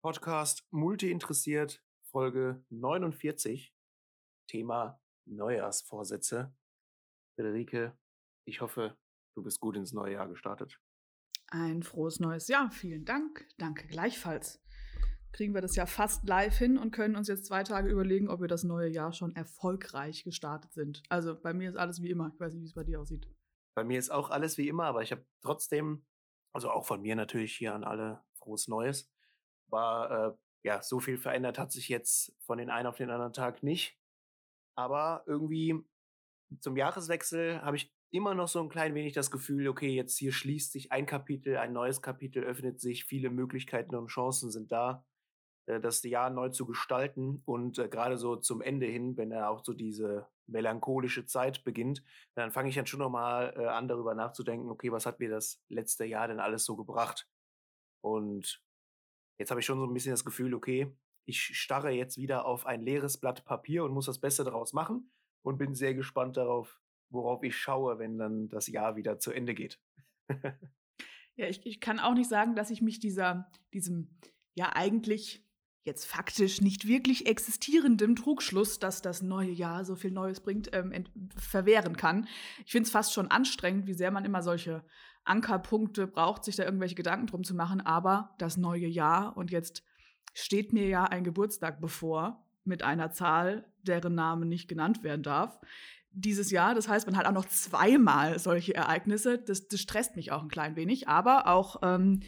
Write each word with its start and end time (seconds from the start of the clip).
Podcast 0.00 0.64
Multi 0.70 1.10
interessiert, 1.10 1.82
Folge 2.04 2.64
49, 2.70 3.74
Thema 4.46 5.00
Neujahrsvorsätze. 5.26 6.54
Friederike, 7.34 7.98
ich 8.44 8.60
hoffe, 8.60 8.96
du 9.34 9.42
bist 9.42 9.58
gut 9.58 9.76
ins 9.76 9.92
neue 9.92 10.12
Jahr 10.12 10.28
gestartet. 10.28 10.80
Ein 11.48 11.82
frohes 11.82 12.20
neues 12.20 12.46
Jahr. 12.46 12.70
Vielen 12.70 13.04
Dank. 13.04 13.48
Danke 13.58 13.88
gleichfalls. 13.88 14.62
Kriegen 15.32 15.52
wir 15.52 15.62
das 15.62 15.74
ja 15.74 15.84
fast 15.86 16.28
live 16.28 16.56
hin 16.56 16.78
und 16.78 16.92
können 16.92 17.16
uns 17.16 17.26
jetzt 17.26 17.46
zwei 17.46 17.64
Tage 17.64 17.90
überlegen, 17.90 18.28
ob 18.28 18.40
wir 18.40 18.48
das 18.48 18.62
neue 18.62 18.88
Jahr 18.88 19.12
schon 19.12 19.34
erfolgreich 19.34 20.22
gestartet 20.22 20.72
sind. 20.74 21.02
Also 21.08 21.38
bei 21.40 21.52
mir 21.52 21.70
ist 21.70 21.76
alles 21.76 22.00
wie 22.02 22.10
immer. 22.10 22.30
Ich 22.32 22.38
weiß 22.38 22.54
nicht, 22.54 22.62
wie 22.62 22.68
es 22.68 22.74
bei 22.74 22.84
dir 22.84 23.00
aussieht. 23.00 23.28
Bei 23.74 23.82
mir 23.82 23.98
ist 23.98 24.10
auch 24.10 24.30
alles 24.30 24.58
wie 24.58 24.68
immer, 24.68 24.84
aber 24.84 25.02
ich 25.02 25.10
habe 25.10 25.26
trotzdem, 25.42 26.06
also 26.52 26.70
auch 26.70 26.86
von 26.86 27.02
mir 27.02 27.16
natürlich 27.16 27.56
hier 27.56 27.74
an 27.74 27.82
alle 27.82 28.22
frohes 28.34 28.68
Neues. 28.68 29.10
War, 29.70 30.10
äh, 30.10 30.32
ja, 30.64 30.82
so 30.82 31.00
viel 31.00 31.18
verändert 31.18 31.58
hat 31.58 31.72
sich 31.72 31.88
jetzt 31.88 32.34
von 32.40 32.58
den 32.58 32.70
einen 32.70 32.86
auf 32.86 32.96
den 32.96 33.10
anderen 33.10 33.32
Tag 33.32 33.62
nicht. 33.62 33.96
Aber 34.74 35.24
irgendwie 35.26 35.84
zum 36.60 36.76
Jahreswechsel 36.76 37.62
habe 37.62 37.76
ich 37.76 37.92
immer 38.10 38.34
noch 38.34 38.48
so 38.48 38.60
ein 38.62 38.68
klein 38.68 38.94
wenig 38.94 39.12
das 39.12 39.30
Gefühl, 39.30 39.68
okay, 39.68 39.94
jetzt 39.94 40.16
hier 40.16 40.32
schließt 40.32 40.72
sich 40.72 40.92
ein 40.92 41.06
Kapitel, 41.06 41.56
ein 41.58 41.72
neues 41.72 42.00
Kapitel 42.00 42.42
öffnet 42.42 42.80
sich, 42.80 43.04
viele 43.04 43.30
Möglichkeiten 43.30 43.94
und 43.94 44.08
Chancen 44.08 44.50
sind 44.50 44.72
da, 44.72 45.04
äh, 45.66 45.80
das 45.80 46.02
Jahr 46.02 46.30
neu 46.30 46.48
zu 46.48 46.66
gestalten. 46.66 47.42
Und 47.44 47.78
äh, 47.78 47.88
gerade 47.88 48.16
so 48.16 48.36
zum 48.36 48.62
Ende 48.62 48.86
hin, 48.86 49.16
wenn 49.16 49.30
er 49.30 49.50
auch 49.50 49.64
so 49.64 49.74
diese 49.74 50.26
melancholische 50.46 51.26
Zeit 51.26 51.64
beginnt, 51.64 52.02
dann 52.34 52.50
fange 52.50 52.70
ich 52.70 52.74
dann 52.74 52.86
schon 52.86 53.00
nochmal 53.00 53.54
äh, 53.56 53.66
an, 53.66 53.88
darüber 53.88 54.14
nachzudenken, 54.14 54.70
okay, 54.70 54.90
was 54.90 55.04
hat 55.04 55.20
mir 55.20 55.28
das 55.28 55.62
letzte 55.68 56.06
Jahr 56.06 56.28
denn 56.28 56.40
alles 56.40 56.64
so 56.64 56.76
gebracht? 56.76 57.28
Und 58.00 58.62
jetzt 59.38 59.50
habe 59.50 59.60
ich 59.60 59.66
schon 59.66 59.78
so 59.78 59.86
ein 59.86 59.94
bisschen 59.94 60.12
das 60.12 60.24
Gefühl, 60.24 60.54
okay, 60.54 60.94
ich 61.24 61.42
starre 61.58 61.90
jetzt 61.90 62.16
wieder 62.16 62.46
auf 62.46 62.66
ein 62.66 62.82
leeres 62.82 63.18
Blatt 63.18 63.44
Papier 63.44 63.84
und 63.84 63.92
muss 63.92 64.06
das 64.06 64.20
Beste 64.20 64.44
daraus 64.44 64.72
machen 64.72 65.10
und 65.42 65.58
bin 65.58 65.74
sehr 65.74 65.94
gespannt 65.94 66.36
darauf, 66.36 66.80
worauf 67.10 67.42
ich 67.42 67.56
schaue, 67.56 67.98
wenn 67.98 68.18
dann 68.18 68.48
das 68.48 68.66
Jahr 68.66 68.96
wieder 68.96 69.18
zu 69.18 69.32
Ende 69.32 69.54
geht. 69.54 69.80
ja, 71.36 71.46
ich, 71.46 71.64
ich 71.64 71.80
kann 71.80 72.00
auch 72.00 72.14
nicht 72.14 72.28
sagen, 72.28 72.54
dass 72.54 72.70
ich 72.70 72.82
mich 72.82 72.98
dieser, 72.98 73.50
diesem 73.72 74.18
ja 74.54 74.72
eigentlich 74.74 75.47
jetzt 75.88 76.06
faktisch 76.06 76.60
nicht 76.60 76.86
wirklich 76.86 77.26
existierendem 77.26 78.14
Trugschluss, 78.14 78.78
dass 78.78 79.02
das 79.02 79.22
neue 79.22 79.50
Jahr 79.50 79.84
so 79.84 79.96
viel 79.96 80.12
Neues 80.12 80.40
bringt, 80.40 80.70
ähm, 80.72 80.92
verwehren 81.36 81.96
kann. 81.96 82.28
Ich 82.64 82.72
finde 82.72 82.86
es 82.86 82.92
fast 82.92 83.12
schon 83.12 83.30
anstrengend, 83.30 83.86
wie 83.86 83.94
sehr 83.94 84.12
man 84.12 84.24
immer 84.24 84.42
solche 84.42 84.84
Ankerpunkte 85.24 86.06
braucht, 86.06 86.44
sich 86.44 86.56
da 86.56 86.64
irgendwelche 86.64 86.94
Gedanken 86.94 87.26
drum 87.26 87.42
zu 87.42 87.54
machen. 87.54 87.80
Aber 87.80 88.34
das 88.38 88.56
neue 88.56 88.86
Jahr 88.86 89.36
und 89.36 89.50
jetzt 89.50 89.82
steht 90.34 90.72
mir 90.72 90.86
ja 90.86 91.04
ein 91.04 91.24
Geburtstag 91.24 91.80
bevor 91.80 92.46
mit 92.64 92.82
einer 92.82 93.10
Zahl, 93.10 93.64
deren 93.82 94.14
Name 94.14 94.46
nicht 94.46 94.68
genannt 94.68 95.02
werden 95.02 95.22
darf. 95.22 95.58
Dieses 96.10 96.50
Jahr, 96.50 96.74
das 96.74 96.88
heißt, 96.88 97.06
man 97.06 97.16
hat 97.16 97.26
auch 97.26 97.32
noch 97.32 97.46
zweimal 97.46 98.38
solche 98.38 98.74
Ereignisse. 98.74 99.38
Das, 99.38 99.68
das 99.68 99.80
stresst 99.80 100.16
mich 100.16 100.32
auch 100.32 100.42
ein 100.42 100.48
klein 100.48 100.76
wenig, 100.76 101.08
aber 101.08 101.46
auch 101.46 101.76
ähm, 101.82 102.20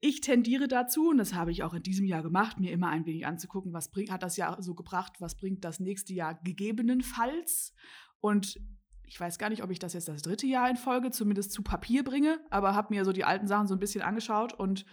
ich 0.00 0.20
tendiere 0.20 0.68
dazu, 0.68 1.10
und 1.10 1.18
das 1.18 1.34
habe 1.34 1.50
ich 1.50 1.62
auch 1.62 1.74
in 1.74 1.82
diesem 1.82 2.06
Jahr 2.06 2.22
gemacht, 2.22 2.60
mir 2.60 2.72
immer 2.72 2.88
ein 2.88 3.06
wenig 3.06 3.26
anzugucken, 3.26 3.72
was 3.72 3.90
bringt, 3.90 4.10
hat 4.10 4.22
das 4.22 4.36
Jahr 4.36 4.62
so 4.62 4.74
gebracht, 4.74 5.14
was 5.20 5.36
bringt 5.36 5.64
das 5.64 5.80
nächste 5.80 6.12
Jahr 6.12 6.34
gegebenenfalls. 6.42 7.72
Und 8.20 8.60
ich 9.04 9.18
weiß 9.18 9.38
gar 9.38 9.48
nicht, 9.50 9.62
ob 9.62 9.70
ich 9.70 9.78
das 9.78 9.94
jetzt 9.94 10.08
das 10.08 10.22
dritte 10.22 10.46
Jahr 10.46 10.68
in 10.68 10.76
Folge 10.76 11.10
zumindest 11.10 11.52
zu 11.52 11.62
Papier 11.62 12.04
bringe, 12.04 12.40
aber 12.50 12.74
habe 12.74 12.94
mir 12.94 13.04
so 13.04 13.12
die 13.12 13.24
alten 13.24 13.46
Sachen 13.46 13.68
so 13.68 13.74
ein 13.74 13.80
bisschen 13.80 14.02
angeschaut 14.02 14.52
und 14.52 14.84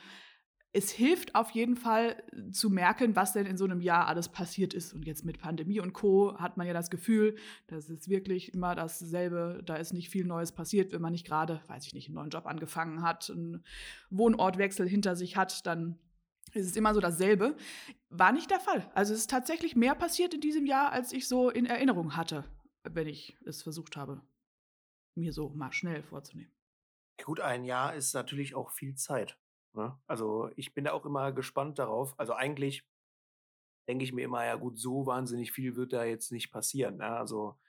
es 0.75 0.89
hilft 0.89 1.35
auf 1.35 1.51
jeden 1.51 1.75
Fall 1.75 2.21
äh, 2.31 2.51
zu 2.51 2.69
merken, 2.71 3.15
was 3.15 3.33
denn 3.33 3.45
in 3.45 3.57
so 3.57 3.63
einem 3.63 3.79
Jahr 3.79 4.07
alles 4.07 4.27
passiert 4.27 4.73
ist. 4.73 4.93
Und 4.93 5.05
jetzt 5.05 5.23
mit 5.23 5.39
Pandemie 5.39 5.79
und 5.79 5.93
Co. 5.93 6.37
hat 6.39 6.57
man 6.57 6.65
ja 6.65 6.73
das 6.73 6.89
Gefühl, 6.89 7.35
das 7.67 7.89
ist 7.89 8.09
wirklich 8.09 8.53
immer 8.53 8.73
dasselbe. 8.73 9.61
Da 9.63 9.75
ist 9.75 9.93
nicht 9.93 10.09
viel 10.09 10.25
Neues 10.25 10.51
passiert, 10.51 10.91
wenn 10.91 11.01
man 11.01 11.13
nicht 11.13 11.27
gerade, 11.27 11.61
weiß 11.67 11.85
ich 11.85 11.93
nicht, 11.93 12.07
einen 12.07 12.15
neuen 12.15 12.31
Job 12.31 12.47
angefangen 12.47 13.03
hat, 13.03 13.29
einen 13.29 13.63
Wohnortwechsel 14.09 14.87
hinter 14.87 15.15
sich 15.15 15.37
hat, 15.37 15.65
dann 15.67 15.99
ist 16.53 16.65
es 16.65 16.75
immer 16.75 16.93
so 16.93 16.99
dasselbe. 16.99 17.55
War 18.09 18.31
nicht 18.31 18.49
der 18.49 18.59
Fall. 18.59 18.89
Also 18.95 19.13
es 19.13 19.21
ist 19.21 19.29
tatsächlich 19.29 19.75
mehr 19.75 19.95
passiert 19.95 20.33
in 20.33 20.41
diesem 20.41 20.65
Jahr, 20.65 20.91
als 20.91 21.13
ich 21.13 21.27
so 21.27 21.51
in 21.51 21.67
Erinnerung 21.67 22.17
hatte, 22.17 22.45
wenn 22.83 23.07
ich 23.07 23.37
es 23.45 23.61
versucht 23.61 23.95
habe, 23.95 24.21
mir 25.15 25.33
so 25.33 25.49
mal 25.49 25.71
schnell 25.71 26.01
vorzunehmen. 26.01 26.51
Gut, 27.23 27.39
ein 27.39 27.63
Jahr 27.63 27.93
ist 27.93 28.13
natürlich 28.15 28.55
auch 28.55 28.71
viel 28.71 28.95
Zeit. 28.95 29.37
Ne? 29.75 29.97
Also 30.07 30.49
ich 30.55 30.73
bin 30.73 30.85
da 30.85 30.93
auch 30.93 31.05
immer 31.05 31.31
gespannt 31.31 31.79
darauf. 31.79 32.17
Also 32.19 32.33
eigentlich 32.33 32.87
denke 33.87 34.03
ich 34.03 34.13
mir 34.13 34.23
immer, 34.23 34.45
ja 34.45 34.55
gut, 34.55 34.79
so 34.79 35.05
wahnsinnig 35.05 35.51
viel 35.51 35.75
wird 35.75 35.93
da 35.93 36.03
jetzt 36.03 36.31
nicht 36.31 36.51
passieren. 36.51 36.97
Ne? 36.97 37.07
Also 37.07 37.59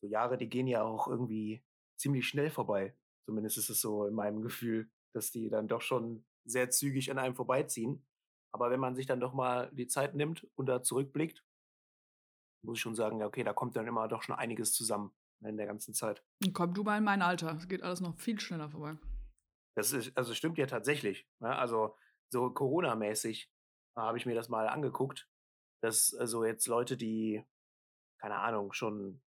so 0.00 0.08
Jahre, 0.08 0.38
die 0.38 0.48
gehen 0.48 0.66
ja 0.66 0.82
auch 0.82 1.08
irgendwie 1.08 1.64
ziemlich 1.96 2.26
schnell 2.26 2.50
vorbei. 2.50 2.96
Zumindest 3.26 3.58
ist 3.58 3.70
es 3.70 3.80
so 3.80 4.06
in 4.06 4.14
meinem 4.14 4.42
Gefühl, 4.42 4.90
dass 5.14 5.30
die 5.30 5.48
dann 5.48 5.68
doch 5.68 5.80
schon 5.80 6.24
sehr 6.44 6.70
zügig 6.70 7.10
an 7.10 7.18
einem 7.18 7.34
vorbeiziehen. 7.34 8.06
Aber 8.52 8.70
wenn 8.70 8.80
man 8.80 8.94
sich 8.94 9.06
dann 9.06 9.20
doch 9.20 9.32
mal 9.32 9.70
die 9.72 9.86
Zeit 9.86 10.14
nimmt 10.14 10.46
und 10.54 10.66
da 10.66 10.82
zurückblickt, 10.82 11.44
muss 12.62 12.78
ich 12.78 12.82
schon 12.82 12.94
sagen, 12.94 13.20
ja, 13.20 13.26
okay, 13.26 13.44
da 13.44 13.52
kommt 13.52 13.76
dann 13.76 13.86
immer 13.86 14.08
doch 14.08 14.22
schon 14.22 14.36
einiges 14.36 14.72
zusammen 14.72 15.12
in 15.40 15.56
der 15.56 15.66
ganzen 15.66 15.92
Zeit. 15.92 16.24
Komm 16.52 16.72
du 16.72 16.84
mal 16.84 16.98
in 16.98 17.04
mein 17.04 17.20
Alter. 17.20 17.56
Es 17.56 17.68
geht 17.68 17.82
alles 17.82 18.00
noch 18.00 18.16
viel 18.18 18.40
schneller 18.40 18.70
vorbei. 18.70 18.96
Das 19.76 19.92
ist, 19.92 20.16
also 20.16 20.34
stimmt 20.34 20.58
ja 20.58 20.66
tatsächlich. 20.66 21.26
Ne? 21.40 21.54
Also 21.56 21.96
so 22.30 22.50
Corona-mäßig 22.50 23.50
äh, 23.96 24.00
habe 24.00 24.18
ich 24.18 24.26
mir 24.26 24.34
das 24.34 24.48
mal 24.48 24.68
angeguckt, 24.68 25.28
dass 25.82 26.14
also 26.14 26.44
jetzt 26.44 26.66
Leute, 26.66 26.96
die, 26.96 27.44
keine 28.20 28.36
Ahnung, 28.36 28.72
schon 28.72 29.22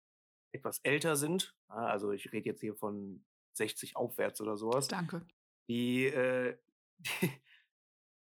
etwas 0.53 0.79
älter 0.83 1.15
sind, 1.15 1.55
ne? 1.69 1.75
also 1.75 2.11
ich 2.11 2.31
rede 2.31 2.49
jetzt 2.49 2.61
hier 2.61 2.75
von 2.75 3.25
60 3.57 3.95
aufwärts 3.95 4.41
oder 4.41 4.57
sowas. 4.57 4.87
Danke. 4.87 5.25
Die, 5.69 6.05
äh, 6.05 6.57
die, 6.99 7.31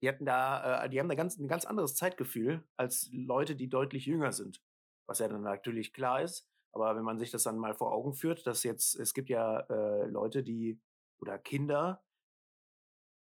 die 0.02 0.10
hatten 0.10 0.26
da, 0.26 0.86
äh, 0.86 0.90
die 0.90 1.00
haben 1.00 1.10
da 1.10 1.16
ganz, 1.16 1.38
ein 1.38 1.48
ganz 1.48 1.66
anderes 1.66 1.96
Zeitgefühl 1.96 2.68
als 2.78 3.10
Leute, 3.14 3.56
die 3.56 3.70
deutlich 3.70 4.06
jünger 4.06 4.32
sind. 4.32 4.62
Was 5.08 5.20
ja 5.20 5.28
dann 5.28 5.42
natürlich 5.42 5.94
klar 5.94 6.22
ist. 6.22 6.48
Aber 6.72 6.96
wenn 6.96 7.04
man 7.04 7.18
sich 7.18 7.32
das 7.32 7.44
dann 7.44 7.58
mal 7.58 7.74
vor 7.74 7.92
Augen 7.92 8.14
führt, 8.14 8.46
dass 8.46 8.64
jetzt, 8.64 8.96
es 8.96 9.14
gibt 9.14 9.30
ja 9.30 9.62
äh, 9.62 10.06
Leute, 10.06 10.44
die 10.44 10.80
oder 11.20 11.38
Kinder 11.38 12.04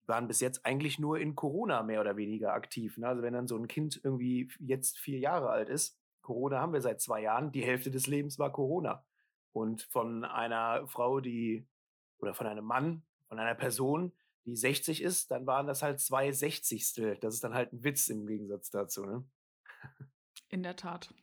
waren 0.06 0.28
bis 0.28 0.40
jetzt 0.40 0.66
eigentlich 0.66 0.98
nur 0.98 1.18
in 1.18 1.34
Corona 1.34 1.82
mehr 1.82 2.00
oder 2.00 2.16
weniger 2.16 2.52
aktiv. 2.52 2.98
Ne? 2.98 3.08
Also 3.08 3.22
wenn 3.22 3.32
dann 3.32 3.48
so 3.48 3.56
ein 3.56 3.68
Kind 3.68 4.00
irgendwie 4.02 4.50
jetzt 4.60 4.98
vier 4.98 5.18
Jahre 5.18 5.48
alt 5.48 5.68
ist, 5.68 5.98
Corona 6.20 6.60
haben 6.60 6.72
wir 6.72 6.80
seit 6.80 7.00
zwei 7.00 7.22
Jahren, 7.22 7.52
die 7.52 7.64
Hälfte 7.64 7.90
des 7.90 8.06
Lebens 8.06 8.38
war 8.38 8.52
Corona. 8.52 9.04
Und 9.52 9.82
von 9.82 10.24
einer 10.24 10.86
Frau, 10.88 11.20
die, 11.20 11.66
oder 12.18 12.34
von 12.34 12.46
einem 12.46 12.64
Mann, 12.64 13.02
von 13.28 13.38
einer 13.38 13.54
Person, 13.54 14.12
die 14.44 14.56
60 14.56 15.02
ist, 15.02 15.30
dann 15.30 15.46
waren 15.46 15.66
das 15.66 15.82
halt 15.82 16.00
zwei 16.00 16.32
Sechzigstel. 16.32 17.16
Das 17.18 17.34
ist 17.34 17.44
dann 17.44 17.54
halt 17.54 17.72
ein 17.72 17.84
Witz 17.84 18.08
im 18.08 18.26
Gegensatz 18.26 18.70
dazu. 18.70 19.04
Ne? 19.06 19.24
In 20.48 20.62
der 20.62 20.76
Tat. 20.76 21.14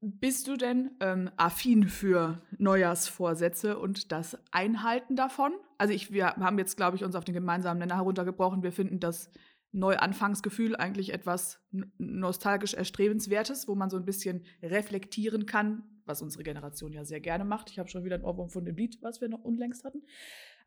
Bist 0.00 0.46
du 0.46 0.56
denn 0.56 0.90
ähm, 1.00 1.30
affin 1.36 1.88
für 1.88 2.42
Neujahrsvorsätze 2.58 3.78
und 3.78 4.12
das 4.12 4.38
Einhalten 4.52 5.16
davon? 5.16 5.52
Also 5.78 5.94
ich, 5.94 6.12
wir 6.12 6.26
haben 6.36 6.58
jetzt, 6.58 6.76
glaube 6.76 6.96
ich, 6.96 7.04
uns 7.04 7.14
auf 7.14 7.24
den 7.24 7.34
gemeinsamen 7.34 7.78
Nenner 7.78 7.96
heruntergebrochen. 7.96 8.62
Wir 8.62 8.72
finden 8.72 9.00
das 9.00 9.30
Neuanfangsgefühl 9.72 10.76
eigentlich 10.76 11.12
etwas 11.12 11.60
nostalgisch 11.98 12.74
Erstrebenswertes, 12.74 13.68
wo 13.68 13.74
man 13.74 13.90
so 13.90 13.96
ein 13.96 14.04
bisschen 14.04 14.44
reflektieren 14.62 15.46
kann, 15.46 15.82
was 16.04 16.22
unsere 16.22 16.44
Generation 16.44 16.92
ja 16.92 17.04
sehr 17.04 17.20
gerne 17.20 17.44
macht. 17.44 17.70
Ich 17.70 17.78
habe 17.78 17.88
schon 17.88 18.04
wieder 18.04 18.16
ein 18.16 18.24
Ohrwurm 18.24 18.50
von 18.50 18.64
dem 18.64 18.76
Lied, 18.76 18.98
was 19.02 19.20
wir 19.20 19.28
noch 19.28 19.44
unlängst 19.44 19.84
hatten. 19.84 20.02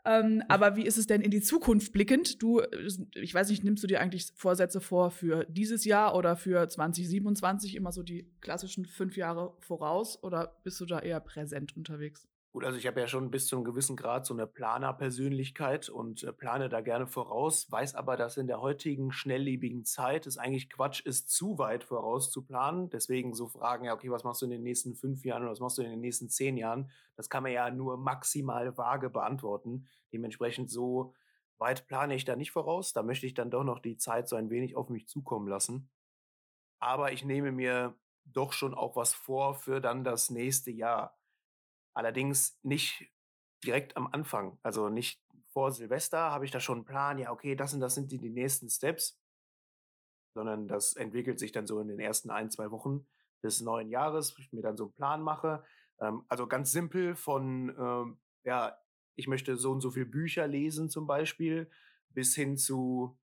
Ähm, 0.06 0.44
aber 0.48 0.76
wie 0.76 0.86
ist 0.86 0.98
es 0.98 1.08
denn 1.08 1.22
in 1.22 1.32
die 1.32 1.42
Zukunft 1.42 1.92
blickend? 1.92 2.42
Du, 2.42 2.62
ich 3.16 3.34
weiß 3.34 3.50
nicht, 3.50 3.64
nimmst 3.64 3.84
du 3.84 3.88
dir 3.88 4.00
eigentlich 4.00 4.32
Vorsätze 4.36 4.80
vor 4.80 5.12
für 5.12 5.46
dieses 5.50 5.84
Jahr 5.86 6.16
oder 6.16 6.36
für 6.36 6.68
2027, 6.68 7.76
immer 7.76 7.92
so 7.92 8.02
die 8.02 8.30
klassischen 8.42 8.86
fünf 8.86 9.18
Jahre 9.18 9.56
voraus, 9.60 10.22
oder 10.24 10.58
bist 10.64 10.80
du 10.80 10.86
da 10.86 11.00
eher 11.00 11.20
präsent 11.20 11.76
unterwegs? 11.76 12.28
Gut, 12.52 12.64
also 12.66 12.80
ich 12.80 12.88
habe 12.88 13.00
ja 13.00 13.08
schon 13.08 13.30
bis 13.30 13.46
zu 13.46 13.56
einem 13.56 13.64
gewissen 13.64 13.96
Grad 13.96 14.26
so 14.26 14.34
eine 14.34 14.48
Planerpersönlichkeit 14.48 15.88
und 15.88 16.24
äh, 16.24 16.34
plane 16.34 16.68
da 16.68 16.82
gerne 16.82 17.06
voraus, 17.06 17.72
weiß 17.72 17.94
aber, 17.94 18.18
dass 18.18 18.38
in 18.38 18.48
der 18.48 18.60
heutigen 18.60 19.12
schnelllebigen 19.12 19.86
Zeit 19.86 20.26
es 20.26 20.40
eigentlich 20.40 20.68
Quatsch 20.72 21.06
ist, 21.06 21.30
zu 21.30 21.60
weit 21.60 21.84
voraus 21.84 22.32
zu 22.32 22.44
planen. 22.44 22.90
Deswegen 22.90 23.36
so 23.36 23.48
Fragen, 23.48 23.86
ja, 23.86 23.94
okay, 23.94 24.10
was 24.10 24.24
machst 24.24 24.42
du 24.42 24.46
in 24.46 24.52
den 24.52 24.64
nächsten 24.64 24.96
fünf 24.96 25.24
Jahren 25.26 25.44
oder 25.44 25.52
was 25.52 25.60
machst 25.60 25.78
du 25.78 25.84
in 25.84 25.92
den 25.92 26.00
nächsten 26.00 26.28
zehn 26.28 26.58
Jahren? 26.58 26.90
Das 27.16 27.30
kann 27.30 27.44
man 27.44 27.52
ja 27.52 27.70
nur 27.70 27.98
maximal 27.98 28.76
vage 28.76 29.12
beantworten. 29.12 29.88
Dementsprechend 30.12 30.72
so 30.72 31.14
weit 31.60 31.86
plane 31.86 32.16
ich 32.16 32.26
da 32.26 32.36
nicht 32.36 32.52
voraus. 32.52 32.94
Da 32.94 33.04
möchte 33.04 33.28
ich 33.28 33.36
dann 33.36 33.52
doch 33.52 33.64
noch 33.64 33.78
die 33.78 33.98
Zeit 33.98 34.28
so 34.28 34.36
ein 34.36 34.50
wenig 34.50 34.76
auf 34.76 34.90
mich 34.90 35.08
zukommen 35.08 35.48
lassen. 35.48 35.92
Aber 36.80 37.12
ich 37.12 37.24
nehme 37.24 37.52
mir 37.52 37.96
doch 38.26 38.54
schon 38.54 38.74
auch 38.74 38.96
was 38.96 39.14
vor 39.14 39.54
für 39.54 39.82
dann 39.82 40.04
das 40.04 40.32
nächste 40.32 40.72
Jahr 40.72 41.16
Allerdings 41.94 42.60
nicht 42.64 43.12
direkt 43.64 43.98
am 43.98 44.08
Anfang, 44.08 44.58
also 44.64 44.90
nicht 44.90 45.22
vor 45.52 45.72
Silvester 45.72 46.32
habe 46.32 46.46
ich 46.46 46.52
da 46.52 46.60
schon 46.60 46.80
einen 46.80 46.86
Plan, 46.86 47.18
ja, 47.18 47.32
okay, 47.32 47.56
das 47.56 47.74
und 47.74 47.80
das 47.80 47.96
sind 47.96 48.12
die, 48.12 48.20
die 48.20 48.30
nächsten 48.30 48.70
Steps, 48.70 49.20
sondern 50.34 50.68
das 50.68 50.96
entwickelt 50.96 51.40
sich 51.40 51.52
dann 51.52 51.68
so 51.68 51.80
in 51.80 51.88
den 51.88 52.00
ersten 52.00 52.30
ein, 52.30 52.50
zwei 52.50 52.72
Wochen 52.72 53.06
des 53.44 53.62
neuen 53.62 53.90
Jahres, 53.90 54.38
wo 54.38 54.42
ich 54.42 54.54
mir 54.54 54.62
dann 54.62 54.78
so 54.78 54.86
einen 54.86 54.94
Plan 54.94 55.22
mache. 55.22 55.64
Ähm, 56.00 56.24
also 56.30 56.48
ganz 56.48 56.72
simpel 56.72 57.16
von, 57.16 57.76
ähm, 57.78 58.20
ja, 58.44 58.78
ich 59.16 59.28
möchte 59.28 59.58
so 59.58 59.72
und 59.72 59.82
so 59.82 59.92
viele 59.92 60.06
Bücher 60.06 60.48
lesen 60.48 60.90
zum 60.90 61.08
Beispiel, 61.08 61.70
bis 62.10 62.36
hin 62.36 62.58
zu, 62.58 63.19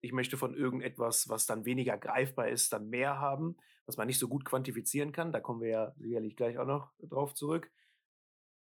ich 0.00 0.12
möchte 0.12 0.36
von 0.36 0.54
irgendetwas, 0.54 1.28
was 1.28 1.46
dann 1.46 1.64
weniger 1.64 1.98
greifbar 1.98 2.48
ist, 2.48 2.72
dann 2.72 2.88
mehr 2.88 3.18
haben, 3.18 3.56
was 3.86 3.96
man 3.96 4.06
nicht 4.06 4.18
so 4.18 4.28
gut 4.28 4.44
quantifizieren 4.44 5.12
kann. 5.12 5.32
Da 5.32 5.40
kommen 5.40 5.60
wir 5.60 5.68
ja 5.68 5.94
sicherlich 5.98 6.36
gleich 6.36 6.58
auch 6.58 6.66
noch 6.66 6.92
drauf 7.00 7.34
zurück. 7.34 7.70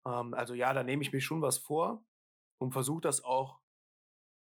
Ähm, 0.05 0.33
also 0.33 0.53
ja, 0.53 0.73
da 0.73 0.83
nehme 0.83 1.01
ich 1.01 1.11
mir 1.11 1.21
schon 1.21 1.41
was 1.41 1.57
vor 1.57 2.05
und 2.57 2.73
versuche 2.73 3.01
das 3.01 3.23
auch 3.23 3.59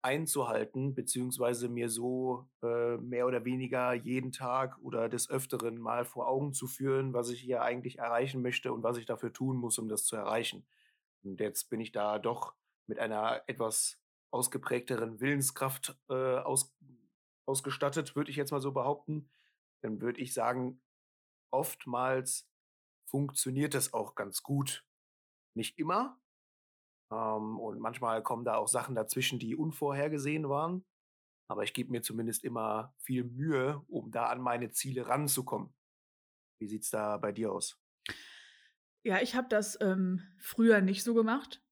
einzuhalten, 0.03 0.95
beziehungsweise 0.95 1.69
mir 1.69 1.89
so 1.89 2.49
äh, 2.63 2.97
mehr 2.97 3.27
oder 3.27 3.45
weniger 3.45 3.93
jeden 3.95 4.33
Tag 4.33 4.77
oder 4.83 5.09
des 5.09 5.31
Öfteren 5.31 5.79
mal 5.79 6.05
vor 6.05 6.29
Augen 6.29 6.53
zu 6.53 6.67
führen, 6.67 7.13
was 7.13 7.31
ich 7.31 7.41
hier 7.41 7.63
eigentlich 7.63 7.99
erreichen 7.99 8.43
möchte 8.43 8.73
und 8.73 8.83
was 8.83 8.97
ich 8.97 9.07
dafür 9.07 9.33
tun 9.33 9.57
muss, 9.57 9.79
um 9.79 9.89
das 9.89 10.05
zu 10.05 10.17
erreichen. 10.17 10.67
Und 11.23 11.39
jetzt 11.39 11.71
bin 11.71 11.81
ich 11.81 11.93
da 11.93 12.19
doch 12.19 12.55
mit 12.89 12.99
einer 12.99 13.43
etwas 13.47 14.02
ausgeprägteren 14.33 15.21
Willenskraft 15.21 15.97
äh, 16.09 16.15
aus, 16.39 16.75
ausgestattet, 17.47 18.17
würde 18.17 18.31
ich 18.31 18.37
jetzt 18.37 18.51
mal 18.51 18.61
so 18.61 18.73
behaupten. 18.73 19.31
Dann 19.83 20.01
würde 20.01 20.21
ich 20.21 20.35
sagen, 20.35 20.83
oftmals 21.53 22.49
funktioniert 23.07 23.75
das 23.75 23.93
auch 23.93 24.15
ganz 24.15 24.43
gut. 24.43 24.85
Nicht 25.55 25.79
immer, 25.79 26.23
ähm, 27.13 27.59
und 27.59 27.79
manchmal 27.79 28.23
kommen 28.23 28.45
da 28.45 28.57
auch 28.57 28.69
Sachen 28.69 28.95
dazwischen, 28.95 29.39
die 29.39 29.55
unvorhergesehen 29.55 30.49
waren. 30.49 30.85
Aber 31.49 31.63
ich 31.65 31.75
gebe 31.75 31.91
mir 31.91 32.03
zumindest 32.03 32.45
immer 32.45 32.95
viel 32.99 33.25
Mühe, 33.25 33.83
um 33.89 34.11
da 34.11 34.27
an 34.27 34.41
meine 34.41 34.71
Ziele 34.71 35.07
ranzukommen. 35.07 35.75
Wie 36.59 36.67
sieht 36.67 36.85
es 36.85 36.91
da 36.91 37.19
bei 37.19 37.33
dir 37.33 37.53
aus? 37.53 37.79
Ja, 39.05 39.21
ich 39.21 39.35
habe 39.35 39.49
das 39.49 39.79
ähm, 39.81 40.23
früher 40.39 40.81
nicht 40.81 41.05
so 41.05 41.13
gemacht. 41.13 41.63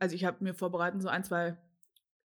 Also 0.00 0.16
ich 0.16 0.24
habe 0.24 0.42
mir 0.42 0.54
vorbereitet 0.54 1.00
so 1.02 1.08
ein, 1.08 1.22
zwei 1.22 1.56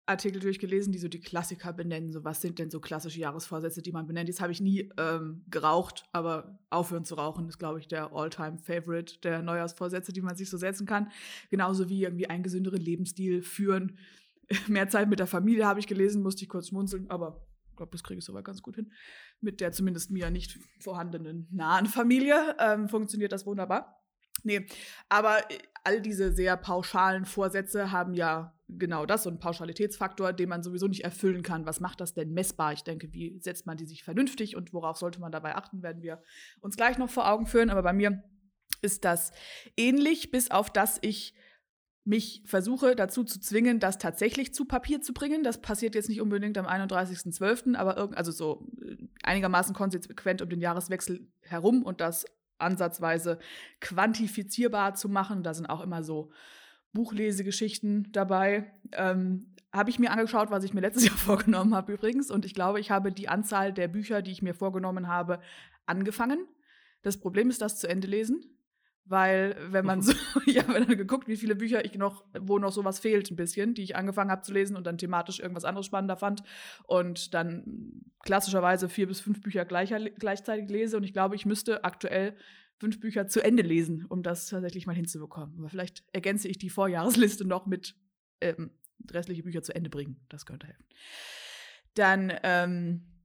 Artikel 0.06 0.40
durchgelesen, 0.40 0.92
die 0.92 0.98
so 0.98 1.08
die 1.08 1.20
Klassiker 1.20 1.72
benennen. 1.72 2.12
So, 2.12 2.24
was 2.24 2.40
sind 2.40 2.58
denn 2.58 2.70
so 2.70 2.80
klassische 2.80 3.18
Jahresvorsätze, 3.18 3.82
die 3.82 3.92
man 3.92 4.06
benennt? 4.06 4.28
Jetzt 4.28 4.40
habe 4.40 4.52
ich 4.52 4.60
nie 4.60 4.90
ähm, 4.96 5.44
geraucht, 5.50 6.04
aber 6.12 6.60
aufhören 6.70 7.04
zu 7.04 7.16
rauchen 7.16 7.48
ist, 7.48 7.58
glaube 7.58 7.80
ich, 7.80 7.88
der 7.88 8.12
All-Time-Favorite 8.12 9.18
der 9.20 9.42
Neujahrsvorsätze, 9.42 10.12
die 10.12 10.22
man 10.22 10.36
sich 10.36 10.48
so 10.48 10.56
setzen 10.56 10.86
kann. 10.86 11.10
Genauso 11.50 11.88
wie 11.88 12.04
irgendwie 12.04 12.30
einen 12.30 12.44
gesünderen 12.44 12.80
Lebensstil 12.80 13.42
führen. 13.42 13.98
Mehr 14.68 14.88
Zeit 14.88 15.08
mit 15.08 15.18
der 15.18 15.26
Familie 15.26 15.66
habe 15.66 15.80
ich 15.80 15.88
gelesen, 15.88 16.22
musste 16.22 16.44
ich 16.44 16.48
kurz 16.48 16.68
schmunzeln, 16.68 17.10
aber 17.10 17.44
ich 17.70 17.76
glaube, 17.76 17.92
das 17.92 18.04
kriege 18.04 18.18
ich 18.18 18.24
soweit 18.24 18.44
ganz 18.44 18.62
gut 18.62 18.76
hin. 18.76 18.92
Mit 19.40 19.60
der 19.60 19.72
zumindest 19.72 20.10
mir 20.10 20.30
nicht 20.30 20.58
vorhandenen 20.80 21.48
nahen 21.50 21.86
Familie 21.86 22.56
ähm, 22.58 22.88
funktioniert 22.88 23.32
das 23.32 23.44
wunderbar. 23.44 24.05
Nee, 24.46 24.64
aber 25.08 25.38
äh, 25.50 25.58
all 25.82 26.00
diese 26.00 26.32
sehr 26.32 26.56
pauschalen 26.56 27.24
Vorsätze 27.24 27.90
haben 27.90 28.14
ja 28.14 28.54
genau 28.68 29.04
das, 29.04 29.24
so 29.24 29.28
einen 29.28 29.40
Pauschalitätsfaktor, 29.40 30.32
den 30.32 30.48
man 30.48 30.62
sowieso 30.62 30.86
nicht 30.86 31.04
erfüllen 31.04 31.42
kann. 31.42 31.66
Was 31.66 31.80
macht 31.80 32.00
das 32.00 32.14
denn 32.14 32.32
messbar? 32.32 32.72
Ich 32.72 32.84
denke, 32.84 33.12
wie 33.12 33.38
setzt 33.40 33.66
man 33.66 33.76
die 33.76 33.86
sich 33.86 34.04
vernünftig 34.04 34.56
und 34.56 34.72
worauf 34.72 34.96
sollte 34.98 35.20
man 35.20 35.32
dabei 35.32 35.56
achten, 35.56 35.82
werden 35.82 36.02
wir 36.02 36.22
uns 36.60 36.76
gleich 36.76 36.96
noch 36.96 37.10
vor 37.10 37.28
Augen 37.28 37.46
führen. 37.46 37.70
Aber 37.70 37.82
bei 37.82 37.92
mir 37.92 38.22
ist 38.82 39.04
das 39.04 39.32
ähnlich, 39.76 40.30
bis 40.30 40.50
auf 40.50 40.70
das 40.70 40.98
ich 41.02 41.34
mich 42.04 42.42
versuche 42.46 42.94
dazu 42.94 43.24
zu 43.24 43.40
zwingen, 43.40 43.80
das 43.80 43.98
tatsächlich 43.98 44.54
zu 44.54 44.64
Papier 44.64 45.00
zu 45.00 45.12
bringen. 45.12 45.42
Das 45.42 45.60
passiert 45.60 45.96
jetzt 45.96 46.08
nicht 46.08 46.20
unbedingt 46.20 46.56
am 46.56 46.66
31.12., 46.66 47.74
aber 47.74 48.16
also 48.16 48.30
so 48.30 48.68
äh, 48.80 48.96
einigermaßen 49.24 49.74
konsequent 49.74 50.40
um 50.40 50.48
den 50.48 50.60
Jahreswechsel 50.60 51.28
herum 51.40 51.82
und 51.82 52.00
das 52.00 52.24
ansatzweise 52.58 53.38
quantifizierbar 53.80 54.94
zu 54.94 55.08
machen. 55.08 55.42
Da 55.42 55.54
sind 55.54 55.66
auch 55.66 55.82
immer 55.82 56.02
so 56.02 56.30
Buchlesegeschichten 56.92 58.10
dabei. 58.12 58.72
Ähm, 58.92 59.54
habe 59.72 59.90
ich 59.90 59.98
mir 59.98 60.10
angeschaut, 60.10 60.50
was 60.50 60.64
ich 60.64 60.72
mir 60.72 60.80
letztes 60.80 61.04
Jahr 61.06 61.16
vorgenommen 61.16 61.74
habe 61.74 61.92
übrigens. 61.92 62.30
Und 62.30 62.44
ich 62.44 62.54
glaube, 62.54 62.80
ich 62.80 62.90
habe 62.90 63.12
die 63.12 63.28
Anzahl 63.28 63.72
der 63.72 63.88
Bücher, 63.88 64.22
die 64.22 64.32
ich 64.32 64.42
mir 64.42 64.54
vorgenommen 64.54 65.08
habe, 65.08 65.40
angefangen. 65.84 66.46
Das 67.02 67.18
Problem 67.18 67.50
ist 67.50 67.60
das 67.62 67.78
zu 67.78 67.88
Ende 67.88 68.08
lesen. 68.08 68.55
Weil, 69.08 69.56
wenn 69.70 69.84
man 69.84 70.02
so, 70.02 70.12
ich 70.46 70.58
habe 70.58 70.74
dann 70.74 70.86
geguckt, 70.96 71.28
wie 71.28 71.36
viele 71.36 71.54
Bücher 71.54 71.84
ich 71.84 71.96
noch, 71.96 72.24
wo 72.38 72.58
noch 72.58 72.72
sowas 72.72 72.98
fehlt, 72.98 73.30
ein 73.30 73.36
bisschen, 73.36 73.74
die 73.74 73.82
ich 73.82 73.96
angefangen 73.96 74.30
habe 74.30 74.42
zu 74.42 74.52
lesen 74.52 74.76
und 74.76 74.86
dann 74.86 74.98
thematisch 74.98 75.40
irgendwas 75.40 75.64
anderes 75.64 75.86
spannender 75.86 76.16
fand 76.16 76.42
und 76.84 77.34
dann 77.34 78.02
klassischerweise 78.24 78.88
vier 78.88 79.06
bis 79.06 79.20
fünf 79.20 79.40
Bücher 79.40 79.64
gleich, 79.64 79.94
gleichzeitig 80.18 80.68
lese. 80.68 80.96
Und 80.96 81.04
ich 81.04 81.12
glaube, 81.12 81.36
ich 81.36 81.46
müsste 81.46 81.84
aktuell 81.84 82.36
fünf 82.78 83.00
Bücher 83.00 83.26
zu 83.28 83.42
Ende 83.42 83.62
lesen, 83.62 84.04
um 84.08 84.22
das 84.22 84.48
tatsächlich 84.48 84.86
mal 84.86 84.96
hinzubekommen. 84.96 85.58
Aber 85.58 85.68
vielleicht 85.68 86.04
ergänze 86.12 86.48
ich 86.48 86.58
die 86.58 86.70
Vorjahresliste 86.70 87.44
noch 87.44 87.66
mit 87.66 87.94
ähm, 88.40 88.70
restliche 89.10 89.42
Bücher 89.42 89.62
zu 89.62 89.74
Ende 89.74 89.90
bringen. 89.90 90.20
Das 90.28 90.46
könnte 90.46 90.66
helfen. 90.66 90.84
Dann, 91.94 92.32
ähm, 92.42 93.15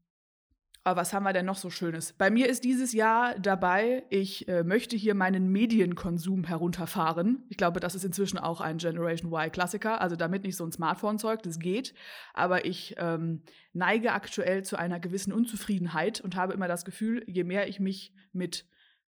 aber 0.83 1.01
was 1.01 1.13
haben 1.13 1.23
wir 1.23 1.33
denn 1.33 1.45
noch 1.45 1.57
so 1.57 1.69
Schönes? 1.69 2.13
Bei 2.13 2.31
mir 2.31 2.49
ist 2.49 2.63
dieses 2.63 2.91
Jahr 2.91 3.37
dabei, 3.37 4.03
ich 4.09 4.47
äh, 4.47 4.63
möchte 4.63 4.95
hier 4.95 5.13
meinen 5.13 5.51
Medienkonsum 5.51 6.43
herunterfahren. 6.43 7.43
Ich 7.49 7.57
glaube, 7.57 7.79
das 7.79 7.93
ist 7.93 8.03
inzwischen 8.03 8.39
auch 8.39 8.61
ein 8.61 8.79
Generation 8.79 9.31
Y-Klassiker. 9.31 10.01
Also 10.01 10.15
damit 10.15 10.43
nicht 10.43 10.57
so 10.57 10.65
ein 10.65 10.71
Smartphone-Zeug, 10.71 11.43
das 11.43 11.59
geht. 11.59 11.93
Aber 12.33 12.65
ich 12.65 12.95
ähm, 12.97 13.43
neige 13.73 14.13
aktuell 14.13 14.63
zu 14.63 14.75
einer 14.75 14.99
gewissen 14.99 15.33
Unzufriedenheit 15.33 16.19
und 16.19 16.35
habe 16.35 16.53
immer 16.53 16.67
das 16.67 16.83
Gefühl, 16.83 17.23
je 17.27 17.43
mehr 17.43 17.67
ich 17.67 17.79
mich 17.79 18.15
mit 18.33 18.65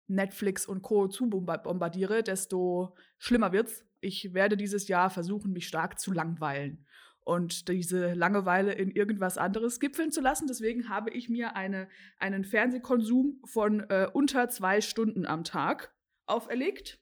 Netflix 0.07 0.65
und 0.65 0.81
Co. 0.81 1.07
zu 1.07 1.29
bombardiere, 1.29 2.21
desto 2.21 2.95
schlimmer 3.17 3.53
wird's. 3.53 3.85
Ich 4.01 4.33
werde 4.33 4.57
dieses 4.57 4.89
Jahr 4.89 5.09
versuchen, 5.09 5.53
mich 5.53 5.67
stark 5.69 5.99
zu 5.99 6.11
langweilen 6.11 6.85
und 7.31 7.69
diese 7.69 8.13
Langeweile 8.13 8.73
in 8.73 8.91
irgendwas 8.91 9.37
anderes 9.37 9.79
gipfeln 9.79 10.11
zu 10.11 10.19
lassen. 10.19 10.47
Deswegen 10.47 10.89
habe 10.89 11.11
ich 11.11 11.29
mir 11.29 11.55
eine, 11.55 11.87
einen 12.19 12.43
Fernsehkonsum 12.43 13.39
von 13.45 13.79
äh, 13.89 14.09
unter 14.11 14.49
zwei 14.49 14.81
Stunden 14.81 15.25
am 15.25 15.45
Tag 15.45 15.93
auferlegt. 16.25 16.99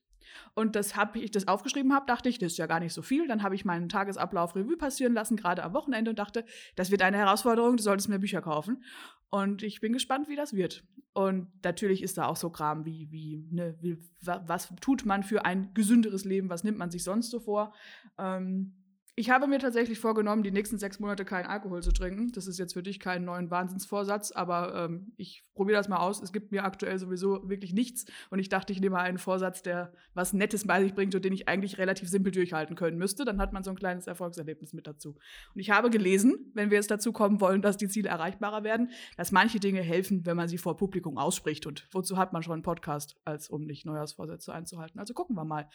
Und 0.53 0.75
das 0.75 0.95
habe 0.95 1.17
ich 1.17 1.31
das 1.31 1.47
aufgeschrieben 1.47 1.95
habe, 1.95 2.05
dachte 2.05 2.29
ich, 2.29 2.37
das 2.37 2.51
ist 2.51 2.59
ja 2.59 2.67
gar 2.67 2.79
nicht 2.79 2.93
so 2.93 3.01
viel. 3.01 3.27
Dann 3.27 3.41
habe 3.41 3.55
ich 3.55 3.65
meinen 3.65 3.89
Tagesablauf 3.89 4.55
Revue 4.55 4.77
passieren 4.77 5.13
lassen, 5.13 5.35
gerade 5.35 5.63
am 5.63 5.73
Wochenende 5.73 6.11
und 6.11 6.19
dachte, 6.19 6.45
das 6.75 6.91
wird 6.91 7.01
eine 7.01 7.17
Herausforderung, 7.17 7.77
du 7.77 7.81
solltest 7.81 8.07
mir 8.07 8.19
Bücher 8.19 8.43
kaufen. 8.43 8.83
Und 9.31 9.63
ich 9.63 9.81
bin 9.81 9.93
gespannt, 9.93 10.29
wie 10.29 10.36
das 10.36 10.53
wird. 10.53 10.83
Und 11.13 11.48
natürlich 11.63 12.03
ist 12.03 12.19
da 12.19 12.27
auch 12.27 12.36
so 12.36 12.51
Kram 12.51 12.86
wie, 12.86 13.09
wie, 13.09 13.48
ne, 13.50 13.75
wie 13.81 13.98
was 14.21 14.71
tut 14.79 15.07
man 15.07 15.24
für 15.24 15.43
ein 15.43 15.74
gesünderes 15.74 16.24
Leben, 16.24 16.50
was 16.50 16.63
nimmt 16.63 16.77
man 16.77 16.91
sich 16.91 17.03
sonst 17.03 17.31
so 17.31 17.39
vor. 17.39 17.74
Ähm, 18.19 18.78
ich 19.16 19.30
habe 19.30 19.48
mir 19.48 19.60
tatsächlich 19.60 20.00
vorgenommen, 20.00 20.44
die 20.44 20.51
nächsten 20.51 20.78
sechs 20.78 21.00
Monate 21.00 21.25
keinen 21.25 21.46
Alkohol 21.46 21.84
zu 21.84 21.92
trinken. 21.92 22.32
Das 22.32 22.48
ist 22.48 22.58
jetzt 22.58 22.74
für 22.74 22.84
dich 22.84 23.00
kein 23.00 23.25
neuen 23.25 23.51
Wahnsinnsvorsatz, 23.51 24.32
aber 24.32 24.74
ähm, 24.75 25.13
ich 25.18 25.44
probiere 25.54 25.78
das 25.78 25.89
mal 25.89 25.98
aus. 25.98 26.22
Es 26.22 26.32
gibt 26.32 26.51
mir 26.51 26.63
aktuell 26.63 26.98
sowieso 26.98 27.50
wirklich 27.50 27.74
nichts 27.74 28.06
und 28.30 28.39
ich 28.39 28.50
dachte, 28.50 28.72
ich 28.72 28.80
nehme 28.80 28.98
einen 28.98 29.18
Vorsatz, 29.18 29.62
der 29.62 29.94
was 30.13 30.34
Nettes 30.34 30.66
bei 30.66 30.82
sich 30.82 30.94
bringt 30.94 31.16
und 31.16 31.25
den 31.25 31.34
ich 31.34 31.48
eigentlich 31.48 31.78
relativ 31.78 32.08
simpel 32.10 32.32
durchhalten 32.32 32.75
können 32.75 32.98
müsste. 32.98 33.25
Dann 33.25 33.39
hat 33.39 33.51
man 33.54 33.63
so 33.63 33.72
ein 33.72 33.75
kleines 33.75 34.08
Erfolgserlebnis 34.08 34.74
mit 34.74 34.88
dazu. 34.88 35.18
Und 35.54 35.60
ich 35.60 35.70
habe 35.70 35.89
gelesen, 35.89 36.51
wenn 36.54 36.70
wir 36.70 36.78
jetzt 36.78 36.92
dazu 36.92 37.12
kommen 37.12 37.42
wollen, 37.42 37.62
dass 37.62 37.78
die 37.78 37.88
Ziele 37.88 38.10
erreichbarer 38.10 38.63
werden, 38.63 38.92
dass 39.18 39.32
manche 39.32 39.60
Dinge 39.60 39.82
helfen, 39.82 40.25
wenn 40.25 40.38
man 40.38 40.48
sie 40.48 40.58
vor 40.58 40.78
Publikum 40.78 41.18
ausspricht. 41.18 41.66
Und 41.66 41.88
wozu 41.92 42.18
hat 42.18 42.34
man 42.34 42.44
schon 42.44 42.54
einen 42.54 42.63
Podcast, 42.63 43.18
als 43.25 43.50
um 43.50 43.66
nicht 43.66 43.86
Neujahrsvorsätze 43.86 44.54
einzuhalten? 44.54 45.00
Also 45.00 45.13
gucken 45.13 45.36
wir 45.36 45.46
mal. 45.46 45.68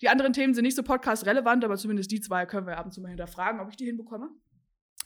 Die 0.00 0.08
anderen 0.08 0.32
Themen 0.32 0.54
sind 0.54 0.64
nicht 0.64 0.76
so 0.76 0.82
podcast-relevant, 0.82 1.64
aber 1.64 1.76
zumindest 1.76 2.10
die 2.10 2.20
zwei 2.20 2.46
können 2.46 2.66
wir 2.66 2.78
ab 2.78 2.86
und 2.86 2.92
zu 2.92 3.00
mal 3.00 3.08
hinterfragen, 3.08 3.60
ob 3.60 3.68
ich 3.68 3.76
die 3.76 3.86
hinbekomme. 3.86 4.30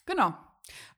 Genau. 0.07 0.35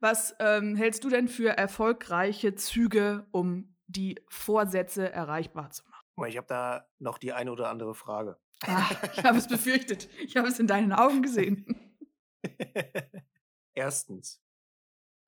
Was 0.00 0.34
ähm, 0.38 0.76
hältst 0.76 1.02
du 1.04 1.08
denn 1.08 1.28
für 1.28 1.50
erfolgreiche 1.50 2.54
Züge, 2.54 3.26
um 3.32 3.74
die 3.86 4.20
Vorsätze 4.28 5.10
erreichbar 5.10 5.70
zu 5.70 5.84
machen? 5.88 6.28
Ich 6.28 6.36
habe 6.36 6.46
da 6.46 6.88
noch 6.98 7.18
die 7.18 7.32
eine 7.32 7.52
oder 7.52 7.70
andere 7.70 7.94
Frage. 7.94 8.38
Ah, 8.62 8.90
ich 9.12 9.22
habe 9.24 9.38
es 9.38 9.48
befürchtet. 9.48 10.08
Ich 10.22 10.36
habe 10.36 10.48
es 10.48 10.58
in 10.58 10.66
deinen 10.66 10.92
Augen 10.92 11.22
gesehen. 11.22 11.66
Erstens. 13.74 14.42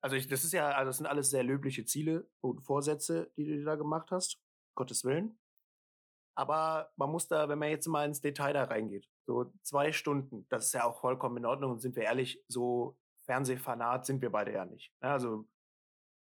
Also 0.01 0.15
ich, 0.15 0.27
das 0.27 0.43
ist 0.43 0.53
ja, 0.53 0.69
also 0.69 0.89
das 0.89 0.97
sind 0.97 1.05
alles 1.05 1.29
sehr 1.29 1.43
löbliche 1.43 1.85
Ziele 1.85 2.29
und 2.41 2.61
Vorsätze, 2.61 3.31
die 3.37 3.45
du 3.45 3.57
dir 3.57 3.65
da 3.65 3.75
gemacht 3.75 4.11
hast. 4.11 4.39
Gottes 4.75 5.03
Willen. 5.03 5.37
Aber 6.39 6.89
man 6.95 7.11
muss 7.11 7.27
da, 7.27 7.49
wenn 7.49 7.59
man 7.59 7.69
jetzt 7.69 7.85
mal 7.87 8.05
ins 8.05 8.21
Detail 8.21 8.53
da 8.53 8.63
reingeht, 8.63 9.09
so 9.25 9.51
zwei 9.61 9.91
Stunden, 9.91 10.45
das 10.47 10.67
ist 10.67 10.73
ja 10.73 10.85
auch 10.85 11.01
vollkommen 11.01 11.35
in 11.35 11.45
Ordnung 11.45 11.71
und 11.71 11.81
sind 11.81 11.97
wir 11.97 12.03
ehrlich, 12.03 12.41
so 12.47 12.97
Fernsehfanat 13.25 14.05
sind 14.05 14.21
wir 14.21 14.29
beide 14.29 14.53
ja 14.53 14.63
nicht. 14.63 14.93
Ne? 15.01 15.09
Also 15.09 15.49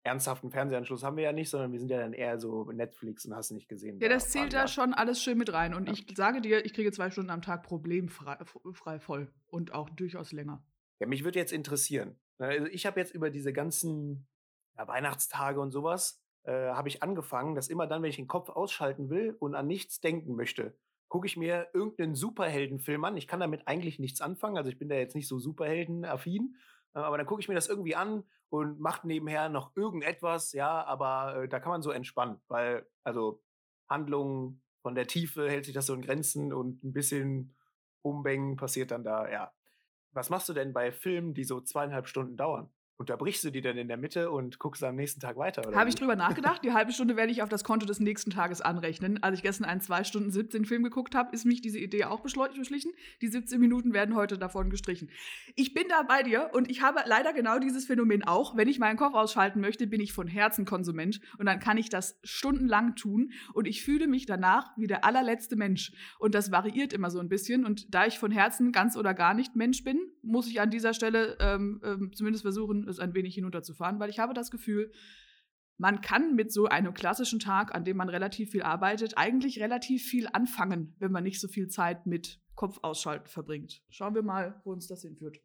ernsthaften 0.03 0.51
Fernsehanschluss 0.51 1.03
haben 1.03 1.17
wir 1.17 1.25
ja 1.25 1.33
nicht, 1.33 1.49
sondern 1.49 1.73
wir 1.73 1.79
sind 1.79 1.91
ja 1.91 1.99
dann 1.99 2.13
eher 2.13 2.39
so 2.39 2.71
Netflix 2.71 3.25
und 3.25 3.35
hast 3.35 3.51
nicht 3.51 3.67
gesehen. 3.67 3.99
Ja, 3.99 4.07
das 4.07 4.29
zählt 4.29 4.53
da 4.53 4.69
schon 4.69 4.93
alles 4.93 5.21
schön 5.21 5.37
mit 5.37 5.51
rein. 5.51 5.73
Und 5.73 5.87
ja. 5.87 5.93
ich 5.93 6.05
sage 6.15 6.39
dir, 6.39 6.65
ich 6.65 6.73
kriege 6.73 6.93
zwei 6.93 7.11
Stunden 7.11 7.29
am 7.29 7.41
Tag 7.41 7.63
problemfrei 7.63 8.37
frei 8.71 9.01
voll 9.01 9.33
und 9.47 9.73
auch 9.73 9.89
durchaus 9.89 10.31
länger. 10.31 10.63
Ja, 11.01 11.07
mich 11.07 11.25
würde 11.25 11.39
jetzt 11.39 11.51
interessieren. 11.51 12.17
Ne? 12.37 12.47
Also 12.47 12.67
ich 12.67 12.85
habe 12.85 13.01
jetzt 13.01 13.13
über 13.13 13.29
diese 13.31 13.51
ganzen 13.51 14.29
ja, 14.77 14.87
Weihnachtstage 14.87 15.59
und 15.59 15.71
sowas, 15.71 16.23
äh, 16.49 16.71
habe 16.71 16.87
ich 16.87 17.03
angefangen, 17.03 17.53
dass 17.53 17.67
immer 17.67 17.85
dann, 17.85 18.01
wenn 18.01 18.09
ich 18.09 18.15
den 18.15 18.27
Kopf 18.27 18.49
ausschalten 18.49 19.11
will 19.11 19.35
und 19.39 19.53
an 19.53 19.67
nichts 19.67 19.99
denken 19.99 20.35
möchte, 20.35 20.75
gucke 21.07 21.27
ich 21.27 21.37
mir 21.37 21.67
irgendeinen 21.73 22.15
Superheldenfilm 22.15 23.03
an. 23.03 23.17
Ich 23.17 23.27
kann 23.27 23.39
damit 23.39 23.67
eigentlich 23.67 23.99
nichts 23.99 24.19
anfangen, 24.19 24.57
also 24.57 24.69
ich 24.69 24.79
bin 24.79 24.89
da 24.89 24.95
jetzt 24.95 25.15
nicht 25.15 25.27
so 25.27 25.37
Superheldenaffin, 25.37 26.55
äh, 26.95 26.99
aber 26.99 27.17
dann 27.17 27.27
gucke 27.27 27.41
ich 27.41 27.47
mir 27.47 27.53
das 27.53 27.69
irgendwie 27.69 27.95
an 27.95 28.23
und 28.49 28.79
mache 28.79 29.05
nebenher 29.05 29.49
noch 29.49 29.75
irgendetwas, 29.75 30.53
ja, 30.53 30.83
aber 30.85 31.43
äh, 31.43 31.47
da 31.47 31.59
kann 31.59 31.71
man 31.71 31.83
so 31.83 31.91
entspannen, 31.91 32.41
weil, 32.47 32.87
also 33.03 33.43
Handlungen 33.87 34.63
von 34.81 34.95
der 34.95 35.05
Tiefe 35.05 35.47
hält 35.47 35.65
sich 35.65 35.75
das 35.75 35.85
so 35.85 35.93
in 35.93 36.01
Grenzen 36.01 36.51
und 36.51 36.83
ein 36.83 36.93
bisschen 36.93 37.55
Umbengen 38.01 38.55
passiert 38.55 38.89
dann 38.89 39.03
da, 39.03 39.29
ja. 39.29 39.51
Was 40.13 40.31
machst 40.31 40.49
du 40.49 40.53
denn 40.53 40.73
bei 40.73 40.91
Filmen, 40.91 41.35
die 41.35 41.43
so 41.43 41.61
zweieinhalb 41.61 42.07
Stunden 42.07 42.37
dauern? 42.37 42.71
Unterbrichst 42.99 43.45
du 43.45 43.49
die 43.49 43.61
dann 43.61 43.77
in 43.77 43.87
der 43.87 43.95
Mitte 43.95 44.29
und 44.29 44.59
guckst 44.59 44.83
am 44.83 44.97
nächsten 44.97 45.21
Tag 45.21 45.37
weiter? 45.37 45.61
Habe 45.73 45.87
ich 45.87 45.95
drüber 45.95 46.17
nachgedacht. 46.17 46.61
Die 46.65 46.73
halbe 46.73 46.91
Stunde 46.91 47.15
werde 47.15 47.31
ich 47.31 47.41
auf 47.41 47.47
das 47.47 47.63
Konto 47.63 47.85
des 47.85 48.01
nächsten 48.01 48.29
Tages 48.29 48.59
anrechnen. 48.59 49.23
Als 49.23 49.37
ich 49.37 49.41
gestern 49.41 49.63
einen 49.63 49.79
2 49.79 50.03
Stunden 50.03 50.31
17 50.31 50.65
Film 50.65 50.83
geguckt 50.83 51.15
habe, 51.15 51.33
ist 51.33 51.45
mich 51.45 51.61
diese 51.61 51.79
Idee 51.79 52.03
auch 52.03 52.19
beschlichen. 52.19 52.91
Die 53.21 53.29
17 53.29 53.57
Minuten 53.57 53.93
werden 53.93 54.15
heute 54.15 54.37
davon 54.37 54.69
gestrichen. 54.69 55.09
Ich 55.55 55.73
bin 55.73 55.85
da 55.87 56.01
bei 56.01 56.23
dir 56.23 56.49
und 56.51 56.69
ich 56.69 56.81
habe 56.81 56.99
leider 57.05 57.31
genau 57.31 57.57
dieses 57.57 57.85
Phänomen 57.85 58.25
auch. 58.25 58.57
Wenn 58.57 58.67
ich 58.67 58.79
meinen 58.79 58.97
Kopf 58.97 59.13
ausschalten 59.13 59.61
möchte, 59.61 59.87
bin 59.87 60.01
ich 60.01 60.11
von 60.11 60.27
Herzen 60.27 60.65
Konsument 60.65 61.21
und 61.37 61.45
dann 61.45 61.61
kann 61.61 61.77
ich 61.77 61.87
das 61.87 62.19
stundenlang 62.25 62.97
tun 62.97 63.31
und 63.53 63.65
ich 63.65 63.81
fühle 63.81 64.07
mich 64.07 64.25
danach 64.25 64.75
wie 64.75 64.87
der 64.87 65.05
allerletzte 65.05 65.55
Mensch. 65.55 65.93
Und 66.19 66.35
das 66.35 66.51
variiert 66.51 66.91
immer 66.91 67.11
so 67.11 67.19
ein 67.19 67.29
bisschen. 67.29 67.63
Und 67.63 67.95
da 67.95 68.05
ich 68.05 68.19
von 68.19 68.31
Herzen 68.31 68.73
ganz 68.73 68.97
oder 68.97 69.13
gar 69.13 69.33
nicht 69.33 69.55
Mensch 69.55 69.85
bin, 69.85 70.01
muss 70.21 70.49
ich 70.49 70.59
an 70.59 70.69
dieser 70.69 70.93
Stelle 70.93 71.37
ähm, 71.39 71.79
ähm, 71.85 72.11
zumindest 72.13 72.43
versuchen, 72.43 72.88
es 72.89 72.99
ein 72.99 73.13
wenig 73.13 73.35
hinunterzufahren, 73.35 73.99
weil 73.99 74.09
ich 74.09 74.19
habe 74.19 74.33
das 74.33 74.51
Gefühl, 74.51 74.91
man 75.77 76.01
kann 76.01 76.35
mit 76.35 76.51
so 76.51 76.65
einem 76.65 76.93
klassischen 76.93 77.39
Tag, 77.39 77.73
an 77.73 77.85
dem 77.85 77.97
man 77.97 78.09
relativ 78.09 78.51
viel 78.51 78.63
arbeitet, 78.63 79.17
eigentlich 79.17 79.61
relativ 79.61 80.03
viel 80.03 80.27
anfangen, 80.31 80.95
wenn 80.99 81.11
man 81.11 81.23
nicht 81.23 81.39
so 81.39 81.47
viel 81.47 81.69
Zeit 81.69 82.05
mit 82.05 82.41
Kopfausschalten 82.55 83.27
verbringt. 83.27 83.81
Schauen 83.89 84.13
wir 84.13 84.21
mal, 84.21 84.59
wo 84.65 84.73
uns 84.73 84.87
das 84.87 85.03
hinführt. 85.03 85.39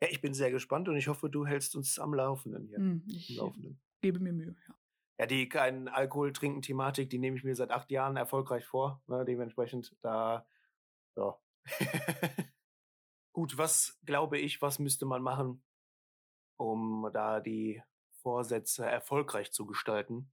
Ja, 0.00 0.08
ich 0.08 0.20
bin 0.20 0.32
sehr 0.32 0.52
gespannt 0.52 0.88
und 0.88 0.96
ich 0.96 1.08
hoffe, 1.08 1.28
du 1.28 1.44
hältst 1.44 1.74
uns 1.74 1.98
am 1.98 2.14
Laufenden 2.14 2.68
hier. 2.68 2.78
Hm, 2.78 3.02
ich 3.08 3.36
Laufenden. 3.36 3.80
gebe 4.00 4.20
mir 4.20 4.32
Mühe, 4.32 4.54
ja. 4.68 4.74
Ja, 5.18 5.26
die 5.26 5.48
kein 5.50 5.88
Alkohol 5.88 6.32
trinken 6.32 6.62
Thematik, 6.62 7.10
die 7.10 7.18
nehme 7.18 7.36
ich 7.36 7.44
mir 7.44 7.54
seit 7.54 7.70
acht 7.72 7.90
Jahren 7.90 8.16
erfolgreich 8.16 8.64
vor. 8.64 9.02
Ne, 9.06 9.24
dementsprechend 9.26 9.94
da, 10.00 10.46
ja. 11.16 11.36
Gut, 13.32 13.58
was 13.58 14.00
glaube 14.06 14.38
ich, 14.38 14.62
was 14.62 14.78
müsste 14.78 15.04
man 15.04 15.20
machen, 15.20 15.62
um 16.60 17.08
da 17.14 17.40
die 17.40 17.82
Vorsätze 18.22 18.84
erfolgreich 18.84 19.50
zu 19.50 19.64
gestalten. 19.64 20.30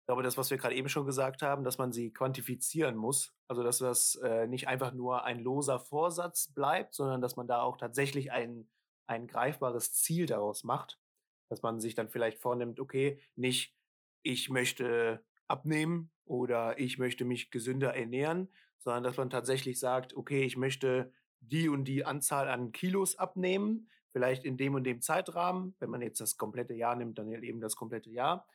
Ich 0.00 0.06
glaube, 0.06 0.22
das, 0.22 0.36
was 0.36 0.50
wir 0.50 0.58
gerade 0.58 0.74
eben 0.74 0.90
schon 0.90 1.06
gesagt 1.06 1.42
haben, 1.42 1.64
dass 1.64 1.78
man 1.78 1.90
sie 1.90 2.12
quantifizieren 2.12 2.96
muss, 2.96 3.34
also 3.48 3.62
dass 3.62 3.78
das 3.78 4.16
äh, 4.16 4.46
nicht 4.46 4.68
einfach 4.68 4.92
nur 4.92 5.24
ein 5.24 5.40
loser 5.40 5.80
Vorsatz 5.80 6.52
bleibt, 6.52 6.94
sondern 6.94 7.22
dass 7.22 7.36
man 7.36 7.46
da 7.46 7.62
auch 7.62 7.78
tatsächlich 7.78 8.30
ein, 8.30 8.68
ein 9.06 9.26
greifbares 9.26 9.94
Ziel 9.94 10.26
daraus 10.26 10.64
macht, 10.64 11.00
dass 11.48 11.62
man 11.62 11.80
sich 11.80 11.94
dann 11.94 12.10
vielleicht 12.10 12.38
vornimmt, 12.38 12.78
okay, 12.78 13.18
nicht 13.34 13.74
ich 14.22 14.50
möchte 14.50 15.24
abnehmen 15.46 16.10
oder 16.26 16.78
ich 16.78 16.98
möchte 16.98 17.24
mich 17.24 17.50
gesünder 17.50 17.94
ernähren, 17.94 18.52
sondern 18.78 19.04
dass 19.04 19.16
man 19.16 19.30
tatsächlich 19.30 19.80
sagt, 19.80 20.14
okay, 20.14 20.42
ich 20.42 20.58
möchte 20.58 21.10
die 21.40 21.70
und 21.70 21.84
die 21.84 22.04
Anzahl 22.04 22.48
an 22.48 22.72
Kilos 22.72 23.16
abnehmen, 23.16 23.88
vielleicht 24.12 24.44
in 24.44 24.56
dem 24.56 24.74
und 24.74 24.84
dem 24.84 25.00
Zeitrahmen. 25.00 25.74
Wenn 25.78 25.90
man 25.90 26.02
jetzt 26.02 26.20
das 26.20 26.36
komplette 26.36 26.74
Jahr 26.74 26.96
nimmt, 26.96 27.18
dann 27.18 27.30
eben 27.30 27.60
das 27.60 27.76
komplette 27.76 28.10
Jahr. 28.10 28.46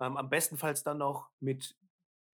Ähm, 0.00 0.16
am 0.16 0.30
bestenfalls 0.30 0.82
dann 0.82 0.98
noch 0.98 1.30
mit 1.40 1.76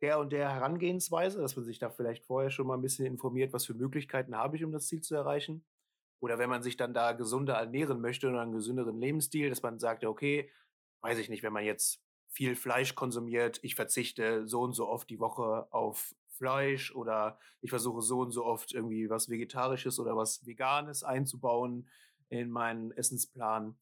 der 0.02 0.18
und 0.18 0.30
der 0.30 0.52
Herangehensweise, 0.52 1.40
dass 1.40 1.56
man 1.56 1.64
sich 1.64 1.78
da 1.78 1.90
vielleicht 1.90 2.24
vorher 2.24 2.50
schon 2.50 2.66
mal 2.66 2.74
ein 2.74 2.82
bisschen 2.82 3.06
informiert, 3.06 3.52
was 3.52 3.66
für 3.66 3.74
Möglichkeiten 3.74 4.36
habe 4.36 4.56
ich, 4.56 4.64
um 4.64 4.72
das 4.72 4.86
Ziel 4.86 5.00
zu 5.00 5.14
erreichen. 5.14 5.64
Oder 6.20 6.38
wenn 6.38 6.50
man 6.50 6.62
sich 6.62 6.76
dann 6.76 6.94
da 6.94 7.12
gesunder 7.12 7.54
ernähren 7.54 8.00
möchte 8.00 8.28
oder 8.28 8.40
einen 8.40 8.52
gesünderen 8.52 8.98
Lebensstil, 8.98 9.48
dass 9.48 9.62
man 9.62 9.78
sagt, 9.78 10.04
okay, 10.04 10.50
weiß 11.00 11.18
ich 11.18 11.28
nicht, 11.28 11.42
wenn 11.42 11.52
man 11.52 11.64
jetzt 11.64 12.02
viel 12.28 12.56
Fleisch 12.56 12.94
konsumiert, 12.94 13.60
ich 13.62 13.74
verzichte 13.74 14.46
so 14.46 14.62
und 14.62 14.72
so 14.72 14.88
oft 14.88 15.08
die 15.08 15.20
Woche 15.20 15.66
auf 15.70 16.14
Fleisch 16.28 16.94
oder 16.94 17.38
ich 17.62 17.70
versuche 17.70 18.02
so 18.02 18.20
und 18.20 18.30
so 18.30 18.44
oft 18.44 18.72
irgendwie 18.72 19.08
was 19.08 19.30
Vegetarisches 19.30 19.98
oder 19.98 20.16
was 20.16 20.44
Veganes 20.46 21.02
einzubauen 21.02 21.88
in 22.28 22.50
meinen 22.50 22.92
Essensplan. 22.92 23.78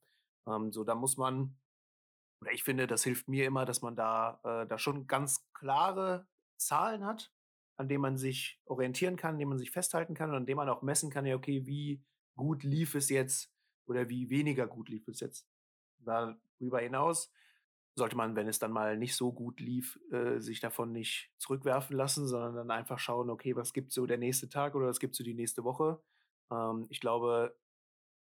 Ähm, 0.47 0.73
so, 0.73 0.85
da 0.85 0.95
muss 0.95 1.17
man, 1.17 1.57
oder 2.41 2.53
ich 2.53 2.65
finde, 2.65 2.87
das 2.87 3.05
hilft 3.05 3.29
mir 3.29 3.47
immer, 3.47 3.65
dass 3.65 3.83
man 3.83 3.97
da, 3.97 4.41
äh, 4.45 4.67
da 4.67 4.79
schon 4.79 5.07
ganz 5.07 5.49
klare 5.53 6.27
Zahlen 6.57 7.05
hat, 7.05 7.33
an 7.77 7.89
denen 7.89 8.03
man 8.03 8.17
sich 8.17 8.61
orientieren 8.67 9.17
kann, 9.17 9.33
an 9.35 9.39
denen 9.39 9.51
man 9.51 9.59
sich 9.59 9.71
festhalten 9.71 10.15
kann 10.15 10.31
und 10.31 10.37
an 10.37 10.47
denen 10.47 10.59
man 10.59 10.69
auch 10.69 10.83
messen 10.83 11.11
kann, 11.11 11.27
ja, 11.27 11.37
okay, 11.37 11.67
wie 11.67 12.03
gut 12.37 12.63
lief 12.63 12.95
es 12.95 13.09
jetzt 13.11 13.53
oder 13.87 14.09
wie 14.09 14.31
weniger 14.31 14.67
gut 14.67 14.89
lief 14.89 15.09
es 15.09 15.21
jetzt. 15.21 15.49
Darüber 15.99 16.81
hinaus 16.81 17.33
sollte 17.97 18.17
man, 18.17 18.35
wenn 18.35 18.49
es 18.49 18.59
dann 18.59 18.73
mal 18.73 18.97
nicht 18.97 19.15
so 19.15 19.33
gut 19.33 19.61
lief, 19.61 19.99
äh, 20.11 20.41
sich 20.41 20.61
davon 20.61 20.93
nicht 20.93 21.31
zurückwerfen 21.39 21.97
lassen, 21.97 22.27
sondern 22.27 22.55
dann 22.57 22.71
einfach 22.71 22.99
schauen, 22.99 23.31
okay, 23.31 23.55
was 23.55 23.73
gibt 23.73 23.93
so 23.93 24.07
der 24.07 24.19
nächste 24.19 24.49
Tag 24.49 24.75
oder 24.75 24.87
was 24.87 24.99
gibt 24.99 25.15
so 25.15 25.23
die 25.23 25.35
nächste 25.35 25.65
Woche. 25.65 26.03
Ähm, 26.51 26.87
ich 26.91 27.01
glaube, 27.01 27.57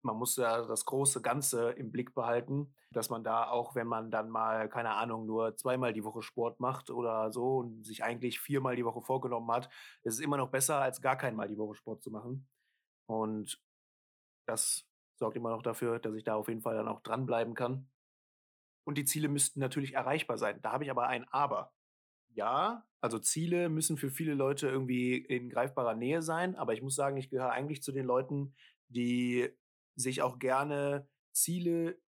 man 0.03 0.17
muss 0.17 0.35
ja 0.35 0.61
das 0.65 0.85
große 0.85 1.21
Ganze 1.21 1.71
im 1.71 1.91
Blick 1.91 2.13
behalten, 2.13 2.75
dass 2.91 3.09
man 3.09 3.23
da 3.23 3.47
auch, 3.47 3.75
wenn 3.75 3.87
man 3.87 4.11
dann 4.11 4.29
mal, 4.29 4.69
keine 4.69 4.91
Ahnung, 4.91 5.25
nur 5.25 5.55
zweimal 5.55 5.93
die 5.93 6.03
Woche 6.03 6.21
Sport 6.21 6.59
macht 6.59 6.89
oder 6.89 7.31
so 7.31 7.57
und 7.57 7.85
sich 7.85 8.03
eigentlich 8.03 8.39
viermal 8.39 8.75
die 8.75 8.85
Woche 8.85 9.01
vorgenommen 9.01 9.51
hat, 9.51 9.69
ist 10.03 10.15
es 10.15 10.19
immer 10.19 10.37
noch 10.37 10.49
besser, 10.49 10.81
als 10.81 11.01
gar 11.01 11.17
keinmal 11.17 11.47
die 11.47 11.57
Woche 11.57 11.75
Sport 11.75 12.03
zu 12.03 12.11
machen. 12.11 12.47
Und 13.07 13.61
das 14.45 14.85
sorgt 15.15 15.37
immer 15.37 15.49
noch 15.49 15.61
dafür, 15.63 15.99
dass 15.99 16.15
ich 16.15 16.23
da 16.23 16.35
auf 16.35 16.47
jeden 16.47 16.61
Fall 16.61 16.75
dann 16.75 16.87
auch 16.87 17.01
dranbleiben 17.01 17.53
kann. 17.53 17.89
Und 18.85 18.97
die 18.97 19.05
Ziele 19.05 19.29
müssten 19.29 19.59
natürlich 19.59 19.93
erreichbar 19.93 20.37
sein. 20.37 20.61
Da 20.61 20.73
habe 20.73 20.83
ich 20.83 20.91
aber 20.91 21.07
ein 21.07 21.25
Aber. 21.29 21.73
Ja, 22.35 22.85
also 22.99 23.19
Ziele 23.19 23.69
müssen 23.69 23.97
für 23.97 24.09
viele 24.09 24.33
Leute 24.33 24.67
irgendwie 24.67 25.17
in 25.17 25.49
greifbarer 25.49 25.93
Nähe 25.93 26.21
sein, 26.21 26.55
aber 26.55 26.73
ich 26.73 26.81
muss 26.81 26.95
sagen, 26.95 27.15
ich 27.17 27.29
gehöre 27.29 27.51
eigentlich 27.51 27.83
zu 27.83 27.91
den 27.91 28.05
Leuten, 28.05 28.55
die 28.87 29.49
sich 29.95 30.21
auch 30.21 30.39
gerne 30.39 31.07
Ziele 31.31 31.99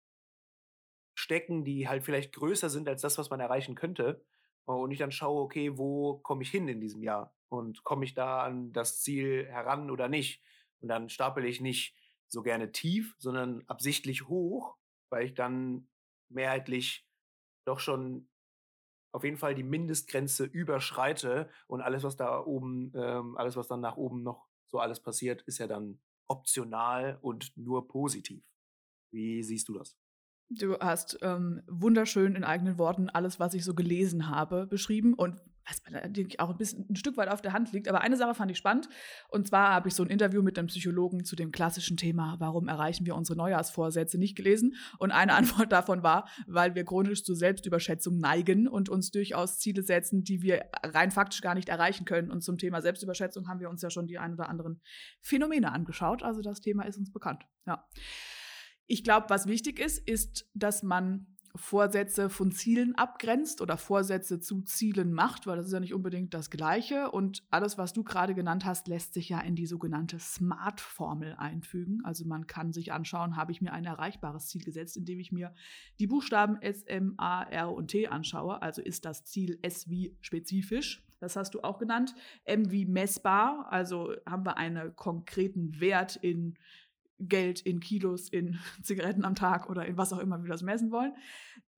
stecken, 1.16 1.64
die 1.64 1.88
halt 1.88 2.04
vielleicht 2.04 2.34
größer 2.34 2.70
sind 2.70 2.88
als 2.88 3.02
das, 3.02 3.18
was 3.18 3.30
man 3.30 3.40
erreichen 3.40 3.76
könnte. 3.76 4.24
Und 4.66 4.92
ich 4.92 5.00
dann 5.00 5.12
schaue, 5.12 5.42
okay, 5.42 5.78
wo 5.78 6.18
komme 6.18 6.44
ich 6.44 6.50
hin 6.50 6.68
in 6.68 6.82
diesem 6.82 7.04
Jahr? 7.04 7.34
Und 7.50 7.84
komme 7.84 8.06
ich 8.06 8.14
da 8.14 8.44
an 8.44 8.74
das 8.74 9.02
Ziel 9.02 9.46
heran 9.48 9.92
oder 9.92 10.10
nicht? 10.10 10.42
Und 10.82 10.90
dann 10.90 11.10
stapel 11.10 11.46
ich 11.46 11.62
nicht 11.62 11.96
so 12.28 12.42
gerne 12.42 12.72
tief, 12.72 13.16
sondern 13.18 13.64
absichtlich 13.68 14.28
hoch, 14.28 14.76
weil 15.10 15.26
ich 15.26 15.34
dann 15.36 15.88
mehrheitlich 16.30 17.08
doch 17.66 17.80
schon 17.80 18.28
auf 19.12 19.24
jeden 19.24 19.38
Fall 19.38 19.56
die 19.56 19.64
Mindestgrenze 19.64 20.44
überschreite 20.44 21.50
und 21.68 21.82
alles, 21.82 22.04
was 22.04 22.18
da 22.18 22.44
oben, 22.44 22.92
ähm, 22.96 23.38
alles, 23.38 23.56
was 23.56 23.68
dann 23.68 23.80
nach 23.80 23.96
oben 23.96 24.24
noch 24.24 24.48
so 24.68 24.80
alles 24.80 25.00
passiert, 25.00 25.44
ist 25.44 25.60
ja 25.60 25.68
dann 25.68 26.02
optional 26.28 27.18
und 27.22 27.56
nur 27.58 27.88
positiv. 27.88 28.44
Wie 29.12 29.44
siehst 29.44 29.70
du 29.70 29.74
das? 29.74 29.96
Du 30.50 30.78
hast 30.80 31.18
ähm, 31.22 31.64
wunderschön 31.68 32.36
in 32.36 32.44
eigenen 32.44 32.78
Worten 32.78 33.10
alles, 33.10 33.40
was 33.40 33.56
ich 33.56 33.64
so 33.64 33.74
gelesen 33.74 34.30
habe, 34.30 34.68
beschrieben 34.68 35.16
und 35.16 35.42
was 35.68 35.82
natürlich 35.90 36.40
auch 36.40 36.52
ein 36.52 36.58
bisschen 36.58 36.86
ein 36.90 36.96
Stück 36.96 37.18
weit 37.18 37.30
auf 37.30 37.42
der 37.42 37.54
Hand 37.54 37.72
liegt. 37.74 37.88
Aber 37.88 38.02
eine 38.02 38.18
Sache 38.18 38.36
fand 38.36 38.52
ich 38.52 38.58
spannend. 38.58 38.88
Und 39.30 39.48
zwar 39.48 39.74
habe 39.74 39.88
ich 39.88 39.96
so 39.96 40.04
ein 40.04 40.10
Interview 40.10 40.44
mit 40.44 40.60
einem 40.60 40.68
Psychologen 40.68 41.26
zu 41.26 41.36
dem 41.36 41.52
klassischen 41.52 41.98
Thema, 41.98 42.36
warum 42.40 42.68
erreichen 42.68 43.06
wir 43.08 43.16
unsere 43.16 43.38
Neujahrsvorsätze 43.38 44.20
nicht 44.20 44.36
gelesen. 44.36 44.76
Und 45.00 45.12
eine 45.12 45.34
Antwort 45.36 45.72
davon 45.72 46.04
war, 46.04 46.30
weil 46.46 46.76
wir 46.76 46.86
chronisch 46.86 47.24
zur 47.24 47.36
Selbstüberschätzung 47.36 48.20
neigen 48.20 48.68
und 48.68 48.90
uns 48.90 49.10
durchaus 49.10 49.58
Ziele 49.58 49.82
setzen, 49.82 50.24
die 50.24 50.44
wir 50.44 50.66
rein 50.84 51.10
faktisch 51.10 51.42
gar 51.42 51.56
nicht 51.56 51.70
erreichen 51.70 52.06
können. 52.06 52.30
Und 52.30 52.42
zum 52.42 52.60
Thema 52.60 52.82
Selbstüberschätzung 52.82 53.48
haben 53.48 53.60
wir 53.60 53.70
uns 53.70 53.82
ja 53.82 53.90
schon 53.90 54.06
die 54.06 54.20
ein 54.20 54.34
oder 54.34 54.50
anderen 54.50 54.82
Phänomene 55.22 55.72
angeschaut. 55.72 56.22
Also 56.22 56.42
das 56.42 56.62
Thema 56.62 56.84
ist 56.84 56.98
uns 56.98 57.12
bekannt. 57.12 57.44
Ja. 57.66 57.84
Ich 58.88 59.04
glaube, 59.04 59.30
was 59.30 59.48
wichtig 59.48 59.80
ist, 59.80 59.98
ist, 60.08 60.50
dass 60.54 60.84
man 60.84 61.28
Vorsätze 61.56 62.30
von 62.30 62.52
Zielen 62.52 62.96
abgrenzt 62.96 63.62
oder 63.62 63.78
Vorsätze 63.78 64.40
zu 64.40 64.62
Zielen 64.62 65.14
macht, 65.14 65.48
weil 65.48 65.58
das 65.58 65.68
ist 65.68 65.74
ja 65.74 65.80
nicht 65.80 65.94
unbedingt 65.94 66.34
das 66.34 66.50
Gleiche. 66.50 67.12
Und 67.12 67.44
alles, 67.50 67.78
was 67.78 67.94
du 67.94 68.04
gerade 68.04 68.36
genannt 68.36 68.66
hast, 68.66 68.88
lässt 68.88 69.14
sich 69.14 69.30
ja 69.30 69.40
in 69.40 69.56
die 69.56 69.66
sogenannte 69.66 70.20
SMART-Formel 70.20 71.36
einfügen. 71.36 72.02
Also 72.04 72.26
man 72.26 72.48
kann 72.48 72.74
sich 72.74 72.92
anschauen, 72.92 73.38
habe 73.38 73.52
ich 73.52 73.62
mir 73.62 73.74
ein 73.74 73.86
erreichbares 73.86 74.48
Ziel 74.48 74.64
gesetzt, 74.64 74.98
indem 74.98 75.20
ich 75.20 75.32
mir 75.32 75.54
die 76.00 76.08
Buchstaben 76.08 76.62
S, 76.62 76.84
M, 76.84 77.16
A, 77.18 77.44
R 77.44 77.74
und 77.74 77.88
T 77.88 78.08
anschaue. 78.08 78.62
Also 78.62 78.82
ist 78.82 79.06
das 79.06 79.24
Ziel 79.24 79.58
S 79.62 79.90
wie 79.90 80.18
spezifisch. 80.22 81.04
Das 81.20 81.36
hast 81.36 81.56
du 81.56 81.62
auch 81.62 81.80
genannt. 81.80 82.14
M 82.44 82.72
wie 82.72 82.86
messbar. 82.86 83.68
Also 83.72 84.14
haben 84.26 84.46
wir 84.46 84.58
einen 84.58 84.96
konkreten 84.96 85.80
Wert 85.80 86.18
in 86.18 86.56
Geld 87.20 87.62
in 87.62 87.80
Kilos, 87.80 88.30
in 88.30 88.60
Zigaretten 88.84 89.26
am 89.26 89.36
Tag 89.36 89.70
oder 89.70 89.86
in 89.86 89.98
was 89.98 90.14
auch 90.14 90.20
immer 90.20 90.42
wir 90.44 90.50
das 90.50 90.64
messen 90.64 90.92
wollen. 90.92 91.14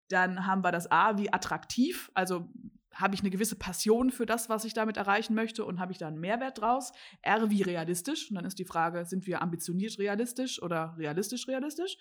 Dann 0.09 0.45
haben 0.45 0.63
wir 0.63 0.71
das 0.71 0.89
A, 0.89 1.17
wie 1.17 1.31
attraktiv. 1.31 2.11
Also 2.13 2.49
habe 2.93 3.13
ich 3.13 3.21
eine 3.21 3.29
gewisse 3.29 3.55
Passion 3.55 4.09
für 4.09 4.25
das, 4.25 4.49
was 4.49 4.65
ich 4.65 4.73
damit 4.73 4.97
erreichen 4.97 5.35
möchte 5.35 5.65
und 5.65 5.79
habe 5.79 5.91
ich 5.91 5.99
da 5.99 6.07
einen 6.07 6.19
Mehrwert 6.19 6.61
draus? 6.61 6.93
R 7.21 7.49
wie 7.49 7.61
realistisch. 7.61 8.29
Und 8.29 8.35
dann 8.35 8.45
ist 8.45 8.57
die 8.57 8.65
Frage, 8.65 9.05
sind 9.05 9.27
wir 9.27 9.41
ambitioniert 9.41 9.99
realistisch 9.99 10.61
oder 10.61 10.95
realistisch 10.97 11.47
realistisch? 11.47 11.97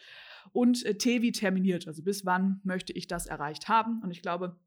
Und 0.52 0.85
äh, 0.87 0.97
T 0.97 1.21
wie 1.21 1.33
terminiert. 1.33 1.87
Also 1.87 2.02
bis 2.02 2.25
wann 2.25 2.61
möchte 2.64 2.93
ich 2.95 3.07
das 3.09 3.26
erreicht 3.26 3.69
haben? 3.69 4.00
Und 4.02 4.11
ich 4.11 4.23
glaube, 4.23 4.59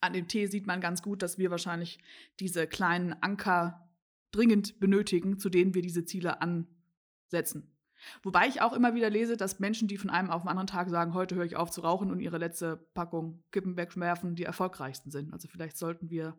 an 0.00 0.14
dem 0.14 0.26
T 0.26 0.46
sieht 0.46 0.66
man 0.66 0.80
ganz 0.80 1.02
gut, 1.02 1.22
dass 1.22 1.38
wir 1.38 1.50
wahrscheinlich 1.50 1.98
diese 2.40 2.66
kleinen 2.66 3.14
Anker 3.20 3.88
dringend 4.32 4.80
benötigen, 4.80 5.38
zu 5.38 5.50
denen 5.50 5.74
wir 5.74 5.82
diese 5.82 6.04
Ziele 6.04 6.40
ansetzen. 6.40 7.73
Wobei 8.22 8.46
ich 8.46 8.62
auch 8.62 8.72
immer 8.72 8.94
wieder 8.94 9.10
lese, 9.10 9.36
dass 9.36 9.60
Menschen, 9.60 9.88
die 9.88 9.98
von 9.98 10.10
einem 10.10 10.30
auf 10.30 10.42
den 10.42 10.48
anderen 10.48 10.66
Tag 10.66 10.88
sagen, 10.90 11.14
heute 11.14 11.34
höre 11.34 11.44
ich 11.44 11.56
auf 11.56 11.70
zu 11.70 11.80
rauchen 11.80 12.10
und 12.10 12.20
ihre 12.20 12.38
letzte 12.38 12.76
Packung 12.94 13.42
Kippen 13.50 13.76
wegwerfen, 13.76 14.34
die 14.34 14.44
erfolgreichsten 14.44 15.10
sind. 15.10 15.32
Also 15.32 15.48
vielleicht 15.48 15.76
sollten 15.76 16.10
wir 16.10 16.36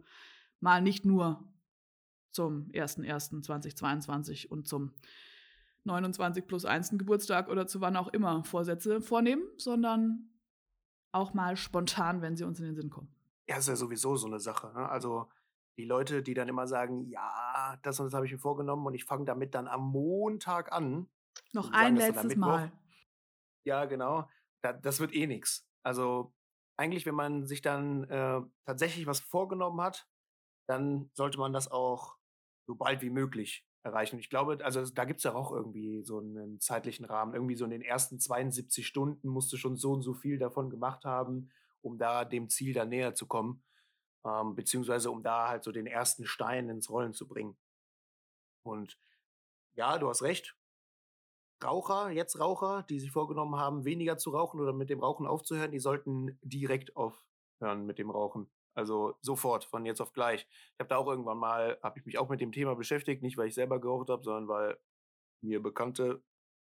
mal 0.59 0.81
nicht 0.81 1.05
nur 1.05 1.43
zum 2.31 2.67
01.01.2022 2.71 4.47
und 4.47 4.67
zum 4.67 4.93
29 5.85 6.47
plus 6.47 6.65
1. 6.65 6.91
Geburtstag 6.97 7.49
oder 7.49 7.67
zu 7.67 7.81
wann 7.81 7.95
auch 7.95 8.07
immer 8.09 8.43
Vorsätze 8.43 9.01
vornehmen, 9.01 9.43
sondern 9.57 10.29
auch 11.11 11.33
mal 11.33 11.55
spontan, 11.55 12.21
wenn 12.21 12.35
sie 12.35 12.43
uns 12.43 12.59
in 12.59 12.65
den 12.65 12.75
Sinn 12.75 12.89
kommen. 12.89 13.13
Ja, 13.47 13.57
ist 13.57 13.67
ja 13.67 13.75
sowieso 13.75 14.15
so 14.17 14.27
eine 14.27 14.39
Sache. 14.39 14.73
Ne? 14.73 14.89
Also 14.89 15.29
die 15.77 15.85
Leute, 15.85 16.23
die 16.23 16.33
dann 16.33 16.47
immer 16.47 16.67
sagen, 16.67 17.05
ja, 17.05 17.77
das 17.83 17.99
und 17.99 18.07
das 18.07 18.13
habe 18.13 18.25
ich 18.25 18.31
mir 18.31 18.37
vorgenommen 18.37 18.85
und 18.85 18.93
ich 18.93 19.05
fange 19.05 19.25
damit 19.25 19.53
dann 19.55 19.67
am 19.67 19.89
Montag 19.91 20.71
an, 20.71 21.07
noch 21.53 21.71
ein 21.71 21.95
letztes 21.95 22.35
Mal. 22.35 22.71
Ja, 23.65 23.85
genau. 23.85 24.29
Da, 24.61 24.73
das 24.73 24.99
wird 24.99 25.13
eh 25.13 25.27
nichts. 25.27 25.67
Also 25.83 26.33
eigentlich, 26.77 27.05
wenn 27.05 27.15
man 27.15 27.47
sich 27.47 27.61
dann 27.61 28.03
äh, 28.05 28.41
tatsächlich 28.65 29.07
was 29.07 29.19
vorgenommen 29.19 29.81
hat, 29.81 30.07
dann 30.67 31.09
sollte 31.13 31.37
man 31.37 31.53
das 31.53 31.71
auch 31.71 32.17
so 32.67 32.75
bald 32.75 33.01
wie 33.01 33.09
möglich 33.09 33.65
erreichen. 33.83 34.19
Ich 34.19 34.29
glaube, 34.29 34.63
also 34.63 34.83
da 34.85 35.05
gibt 35.05 35.19
es 35.19 35.23
ja 35.23 35.35
auch 35.35 35.51
irgendwie 35.51 36.03
so 36.03 36.19
einen 36.19 36.59
zeitlichen 36.59 37.05
Rahmen. 37.05 37.33
Irgendwie 37.33 37.55
so 37.55 37.65
in 37.65 37.71
den 37.71 37.83
ersten 37.83 38.19
72 38.19 38.85
Stunden 38.85 39.29
musst 39.29 39.53
du 39.53 39.57
schon 39.57 39.77
so 39.77 39.93
und 39.93 40.01
so 40.01 40.13
viel 40.13 40.39
davon 40.39 40.69
gemacht 40.69 41.05
haben, 41.05 41.51
um 41.81 41.97
da 41.97 42.25
dem 42.25 42.49
Ziel 42.49 42.73
dann 42.73 42.89
näher 42.89 43.13
zu 43.13 43.27
kommen. 43.27 43.63
Ähm, 44.25 44.55
beziehungsweise 44.55 45.11
um 45.11 45.21
da 45.21 45.49
halt 45.49 45.63
so 45.63 45.71
den 45.71 45.85
ersten 45.85 46.25
Stein 46.25 46.67
ins 46.69 46.89
Rollen 46.89 47.13
zu 47.13 47.27
bringen. 47.27 47.55
Und 48.63 48.99
ja, 49.75 49.99
du 49.99 50.09
hast 50.09 50.23
recht. 50.23 50.57
Raucher, 51.63 52.11
jetzt 52.11 52.39
Raucher, 52.39 52.83
die 52.83 52.99
sich 52.99 53.11
vorgenommen 53.11 53.55
haben, 53.55 53.85
weniger 53.85 54.17
zu 54.17 54.31
rauchen 54.31 54.59
oder 54.59 54.73
mit 54.73 54.89
dem 54.89 54.99
Rauchen 54.99 55.25
aufzuhören, 55.25 55.71
die 55.71 55.79
sollten 55.79 56.37
direkt 56.41 56.95
aufhören 56.95 57.85
mit 57.85 57.97
dem 57.97 58.09
Rauchen. 58.09 58.49
Also 58.73 59.15
sofort, 59.21 59.63
von 59.63 59.85
jetzt 59.85 60.01
auf 60.01 60.11
gleich. 60.11 60.47
Ich 60.73 60.79
habe 60.79 60.89
da 60.89 60.97
auch 60.97 61.07
irgendwann 61.07 61.37
mal, 61.37 61.79
habe 61.81 61.97
ich 61.97 62.05
mich 62.05 62.17
auch 62.17 62.29
mit 62.29 62.41
dem 62.41 62.51
Thema 62.51 62.75
beschäftigt, 62.75 63.21
nicht 63.21 63.37
weil 63.37 63.47
ich 63.47 63.53
selber 63.53 63.79
geraucht 63.79 64.09
habe, 64.09 64.23
sondern 64.23 64.47
weil 64.49 64.77
mir 65.41 65.63
bekannte 65.63 66.21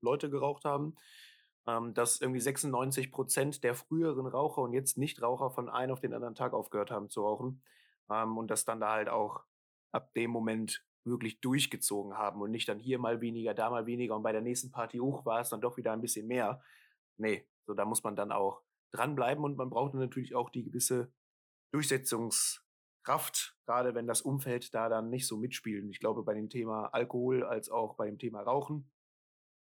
Leute 0.02 0.30
geraucht 0.30 0.64
haben, 0.64 0.96
ähm, 1.68 1.96
dass 1.96 2.22
irgendwie 2.22 2.40
96 2.40 3.12
Prozent 3.12 3.64
der 3.64 3.74
früheren 3.74 4.28
Raucher 4.28 4.62
und 4.62 4.74
jetzt 4.74 4.98
Nichtraucher 4.98 5.50
von 5.50 5.70
einem 5.70 5.94
auf 5.94 6.00
den 6.02 6.14
anderen 6.14 6.36
Tag 6.36 6.54
aufgehört 6.54 6.92
haben 6.92 7.10
zu 7.10 7.24
rauchen. 7.24 7.64
Ähm, 8.12 8.38
und 8.38 8.52
dass 8.52 8.64
dann 8.64 8.80
da 8.80 8.92
halt 8.92 9.10
auch 9.10 9.44
ab 9.92 10.14
dem 10.14 10.30
Moment 10.30 10.86
wirklich 11.08 11.40
durchgezogen 11.42 12.18
haben 12.18 12.42
und 12.42 12.52
nicht 12.52 12.70
dann 12.70 12.80
hier 12.80 13.00
mal 13.00 13.22
weniger, 13.22 13.54
da 13.54 13.70
mal 13.70 13.86
weniger 13.86 14.16
und 14.16 14.24
bei 14.24 14.32
der 14.32 14.42
nächsten 14.42 14.72
Party 14.72 15.00
hoch 15.00 15.26
war 15.26 15.42
es 15.42 15.50
dann 15.50 15.62
doch 15.62 15.78
wieder 15.78 15.94
ein 15.94 16.02
bisschen 16.02 16.28
mehr. 16.28 16.62
Nee, 17.18 17.48
so 17.66 17.74
da 17.74 17.86
muss 17.86 18.04
man 18.04 18.16
dann 18.16 18.32
auch 18.32 18.62
dranbleiben 18.92 19.44
und 19.44 19.58
man 19.58 19.70
braucht 19.70 19.94
natürlich 19.94 20.36
auch 20.36 20.50
die 20.50 20.64
gewisse 20.64 21.12
Durchsetzungskraft, 21.72 23.58
gerade 23.66 23.96
wenn 23.96 24.08
das 24.08 24.22
Umfeld 24.22 24.74
da 24.74 24.90
dann 24.90 25.10
nicht 25.10 25.28
so 25.28 25.38
mitspielt. 25.38 25.84
Ich 25.90 26.00
glaube, 26.00 26.24
bei 26.24 26.34
dem 26.34 26.50
Thema 26.50 26.88
Alkohol 26.94 27.44
als 27.44 27.70
auch 27.70 27.96
bei 27.96 28.06
dem 28.06 28.20
Thema 28.20 28.42
Rauchen, 28.42 28.92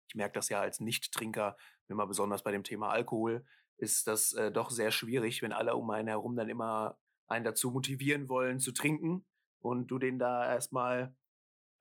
ich 0.07 0.15
merke 0.15 0.33
das 0.33 0.49
ja 0.49 0.59
als 0.59 0.79
Nicht-Trinker, 0.79 1.55
immer 1.87 2.07
besonders 2.07 2.43
bei 2.43 2.51
dem 2.51 2.63
Thema 2.63 2.89
Alkohol, 2.89 3.45
ist 3.77 4.07
das 4.07 4.33
äh, 4.33 4.51
doch 4.51 4.69
sehr 4.69 4.91
schwierig, 4.91 5.41
wenn 5.41 5.53
alle 5.53 5.75
um 5.75 5.89
einen 5.89 6.07
herum 6.07 6.35
dann 6.35 6.49
immer 6.49 6.97
einen 7.27 7.45
dazu 7.45 7.71
motivieren 7.71 8.29
wollen 8.29 8.59
zu 8.59 8.73
trinken 8.73 9.25
und 9.59 9.87
du 9.87 9.99
den 9.99 10.19
da 10.19 10.45
erstmal 10.45 11.15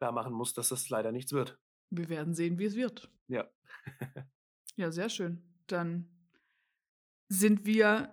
klar 0.01 0.13
machen 0.13 0.33
muss, 0.33 0.55
dass 0.55 0.71
das 0.71 0.89
leider 0.89 1.13
nichts 1.13 1.33
wird. 1.33 1.59
Wir 1.91 2.09
werden 2.09 2.35
sehen, 2.35 2.59
wie 2.59 2.65
es 2.65 2.75
wird. 2.75 3.11
Ja. 3.29 3.47
ja, 4.77 4.91
sehr 4.91 5.11
schön. 5.11 5.43
Dann 5.67 6.09
sind 7.29 7.67
wir 7.67 8.11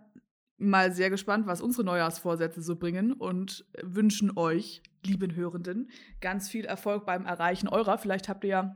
mal 0.58 0.92
sehr 0.92 1.10
gespannt, 1.10 1.48
was 1.48 1.62
unsere 1.62 1.86
Neujahrsvorsätze 1.86 2.62
so 2.62 2.76
bringen 2.76 3.14
und 3.14 3.66
wünschen 3.82 4.38
euch, 4.38 4.84
lieben 5.06 5.34
Hörenden, 5.34 5.90
ganz 6.20 6.50
viel 6.50 6.66
Erfolg 6.66 7.06
beim 7.06 7.26
Erreichen 7.26 7.70
eurer. 7.70 7.98
Vielleicht 7.98 8.28
habt 8.28 8.44
ihr 8.44 8.50
ja 8.50 8.76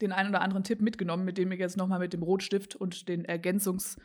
den 0.00 0.12
einen 0.12 0.28
oder 0.28 0.42
anderen 0.42 0.62
Tipp 0.62 0.80
mitgenommen, 0.80 1.24
mit 1.24 1.38
dem 1.38 1.50
ihr 1.50 1.58
jetzt 1.58 1.76
nochmal 1.76 1.98
mit 1.98 2.12
dem 2.12 2.22
Rotstift 2.22 2.76
und 2.76 3.08
den 3.08 3.26
Ergänzungs- 3.26 3.98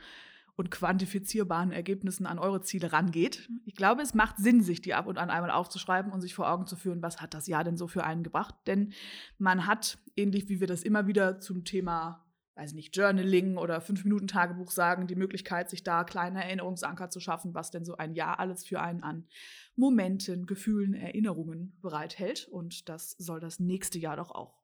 und 0.58 0.72
quantifizierbaren 0.72 1.72
Ergebnissen 1.72 2.26
an 2.26 2.39
eure 2.39 2.62
Ziele 2.62 2.91
rangeht. 2.91 3.48
Ich 3.65 3.76
glaube, 3.76 4.02
es 4.02 4.15
macht 4.15 4.38
Sinn, 4.38 4.63
sich 4.63 4.82
die 4.82 4.96
ab 4.96 5.06
und 5.06 5.20
an 5.20 5.30
einmal 5.30 5.52
aufzuschreiben 5.52 6.12
und 6.12 6.20
sich 6.20 6.34
vor 6.34 6.52
Augen 6.52 6.65
zu 6.65 6.76
führen, 6.76 7.04
was 7.04 7.22
hat 7.22 7.36
das 7.36 7.46
Jahr 7.46 7.63
denn 7.63 7.78
so 7.78 7.88
für 7.88 8.04
einen 8.04 8.24
gebracht. 8.24 8.56
Denn 8.65 8.93
man 9.38 9.67
hat, 9.67 10.00
ähnlich 10.15 10.50
wie 10.50 10.60
wir 10.60 10.65
das 10.65 10.82
immer 10.82 11.06
wieder 11.06 11.39
zum 11.39 11.63
Thema, 11.63 12.26
weiß 12.56 12.74
nicht, 12.74 12.98
Journaling 12.98 13.58
oder 13.58 13.82
Fünf-Minuten-Tagebuch 13.82 14.72
sagen, 14.72 15.06
die 15.06 15.15
Möglichkeit, 15.15 15.70
sich 15.70 15.84
da 15.84 16.04
kleine 16.04 16.43
Erinnerungsanker 16.43 17.12
zu 17.12 17.20
schaffen, 17.20 17.54
was 17.54 17.70
denn 17.70 17.86
so 17.86 17.96
ein 17.98 18.15
Jahr 18.15 18.39
alles 18.39 18.65
für 18.65 18.82
einen 18.82 19.04
an 19.04 19.28
Momenten, 19.76 20.48
Gefühlen, 20.48 20.96
Erinnerungen 20.96 21.78
bereithält. 21.82 22.48
Und 22.48 22.89
das 22.89 23.12
soll 23.12 23.39
das 23.39 23.60
nächste 23.60 24.00
Jahr 24.00 24.17
doch 24.17 24.32
auch 24.32 24.60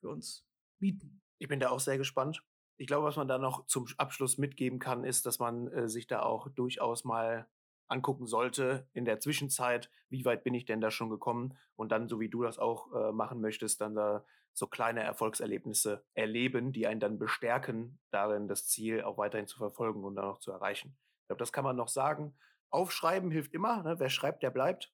für 0.00 0.08
uns 0.08 0.44
bieten. 0.80 1.22
Ich 1.38 1.46
bin 1.46 1.60
da 1.60 1.70
auch 1.70 1.78
sehr 1.78 1.98
gespannt 1.98 2.42
ich 2.80 2.86
glaube, 2.86 3.06
was 3.06 3.16
man 3.16 3.28
da 3.28 3.36
noch 3.36 3.66
zum 3.66 3.86
Abschluss 3.98 4.38
mitgeben 4.38 4.78
kann, 4.78 5.04
ist, 5.04 5.26
dass 5.26 5.38
man 5.38 5.68
äh, 5.68 5.86
sich 5.86 6.06
da 6.06 6.22
auch 6.22 6.48
durchaus 6.48 7.04
mal 7.04 7.46
angucken 7.88 8.26
sollte 8.26 8.88
in 8.94 9.04
der 9.04 9.20
Zwischenzeit, 9.20 9.90
wie 10.08 10.24
weit 10.24 10.44
bin 10.44 10.54
ich 10.54 10.64
denn 10.64 10.80
da 10.80 10.90
schon 10.90 11.10
gekommen 11.10 11.58
und 11.76 11.92
dann, 11.92 12.08
so 12.08 12.20
wie 12.20 12.30
du 12.30 12.42
das 12.42 12.58
auch 12.58 12.90
äh, 12.94 13.12
machen 13.12 13.42
möchtest, 13.42 13.82
dann 13.82 13.94
da 13.94 14.24
so 14.54 14.66
kleine 14.66 15.02
Erfolgserlebnisse 15.02 16.02
erleben, 16.14 16.72
die 16.72 16.86
einen 16.86 17.00
dann 17.00 17.18
bestärken, 17.18 17.98
darin 18.10 18.48
das 18.48 18.66
Ziel 18.66 19.02
auch 19.02 19.18
weiterhin 19.18 19.46
zu 19.46 19.58
verfolgen 19.58 20.02
und 20.02 20.14
dann 20.14 20.24
auch 20.24 20.38
zu 20.38 20.50
erreichen. 20.50 20.96
Ich 21.20 21.26
glaube, 21.26 21.40
das 21.40 21.52
kann 21.52 21.64
man 21.64 21.76
noch 21.76 21.88
sagen. 21.88 22.34
Aufschreiben 22.70 23.30
hilft 23.30 23.52
immer. 23.52 23.82
Ne? 23.82 23.98
Wer 23.98 24.08
schreibt, 24.08 24.42
der 24.42 24.50
bleibt. 24.50 24.90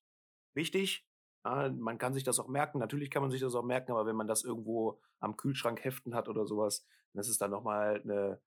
Wichtig. 0.55 1.07
Ja, 1.45 1.69
man 1.69 1.99
kann 1.99 2.15
sich 2.15 2.25
das 2.25 2.41
auch 2.41 2.49
merken. 2.49 2.81
Natürlich 2.81 3.13
kann 3.13 3.23
man 3.23 3.31
sich 3.31 3.41
das 3.41 3.55
auch 3.55 3.63
merken, 3.63 3.93
aber 3.93 4.07
wenn 4.07 4.17
man 4.17 4.27
das 4.27 4.43
irgendwo 4.43 5.01
am 5.21 5.37
Kühlschrank 5.37 5.85
heften 5.85 6.17
hat 6.17 6.29
oder 6.29 6.47
sowas, 6.47 6.85
das 7.17 7.29
ist 7.29 7.41
dann 7.41 7.51
nochmal 7.51 8.01
eine 8.03 8.41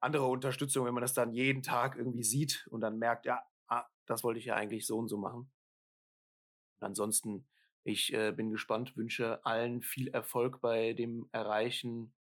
andere 0.00 0.26
Unterstützung, 0.26 0.86
wenn 0.86 0.94
man 0.94 1.02
das 1.02 1.14
dann 1.14 1.32
jeden 1.32 1.62
Tag 1.62 1.96
irgendwie 1.96 2.24
sieht 2.24 2.66
und 2.70 2.80
dann 2.80 2.98
merkt, 2.98 3.26
ja, 3.26 3.42
ah, 3.68 3.86
das 4.06 4.24
wollte 4.24 4.38
ich 4.38 4.46
ja 4.46 4.54
eigentlich 4.54 4.86
so 4.86 4.98
und 4.98 5.08
so 5.08 5.18
machen. 5.18 5.50
Und 6.78 6.86
ansonsten, 6.86 7.46
ich 7.84 8.12
äh, 8.12 8.32
bin 8.32 8.50
gespannt, 8.50 8.96
wünsche 8.96 9.44
allen 9.44 9.82
viel 9.82 10.08
Erfolg 10.08 10.60
bei 10.60 10.92
dem 10.92 11.28
Erreichen 11.32 12.14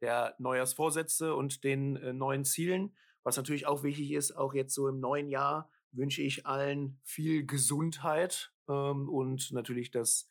der 0.00 0.34
Neujahrsvorsätze 0.38 1.34
und 1.34 1.64
den 1.64 1.96
äh, 1.96 2.12
neuen 2.12 2.44
Zielen. 2.44 2.96
Was 3.22 3.36
natürlich 3.36 3.66
auch 3.66 3.84
wichtig 3.84 4.12
ist, 4.12 4.32
auch 4.32 4.52
jetzt 4.52 4.74
so 4.74 4.88
im 4.88 4.98
neuen 4.98 5.28
Jahr 5.28 5.70
wünsche 5.92 6.22
ich 6.22 6.46
allen 6.46 6.98
viel 7.04 7.46
Gesundheit 7.46 8.52
ähm, 8.68 9.08
und 9.08 9.52
natürlich, 9.52 9.90
dass 9.90 10.30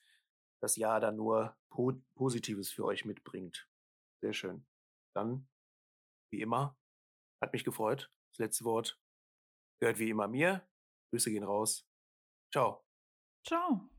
das 0.59 0.75
Jahr 0.75 0.99
dann 0.99 1.15
nur 1.15 1.55
po 1.69 1.93
Positives 2.15 2.71
für 2.71 2.85
euch 2.85 3.05
mitbringt. 3.05 3.67
Sehr 4.19 4.33
schön. 4.33 4.65
Dann, 5.15 5.49
wie 6.31 6.41
immer, 6.41 6.77
hat 7.41 7.53
mich 7.53 7.63
gefreut. 7.63 8.11
Das 8.33 8.39
letzte 8.39 8.65
Wort 8.65 8.99
gehört 9.81 9.99
wie 9.99 10.09
immer 10.09 10.27
mir. 10.27 10.67
Grüße 11.11 11.31
gehen 11.31 11.43
raus. 11.43 11.85
Ciao. 12.53 12.85
Ciao. 13.45 13.89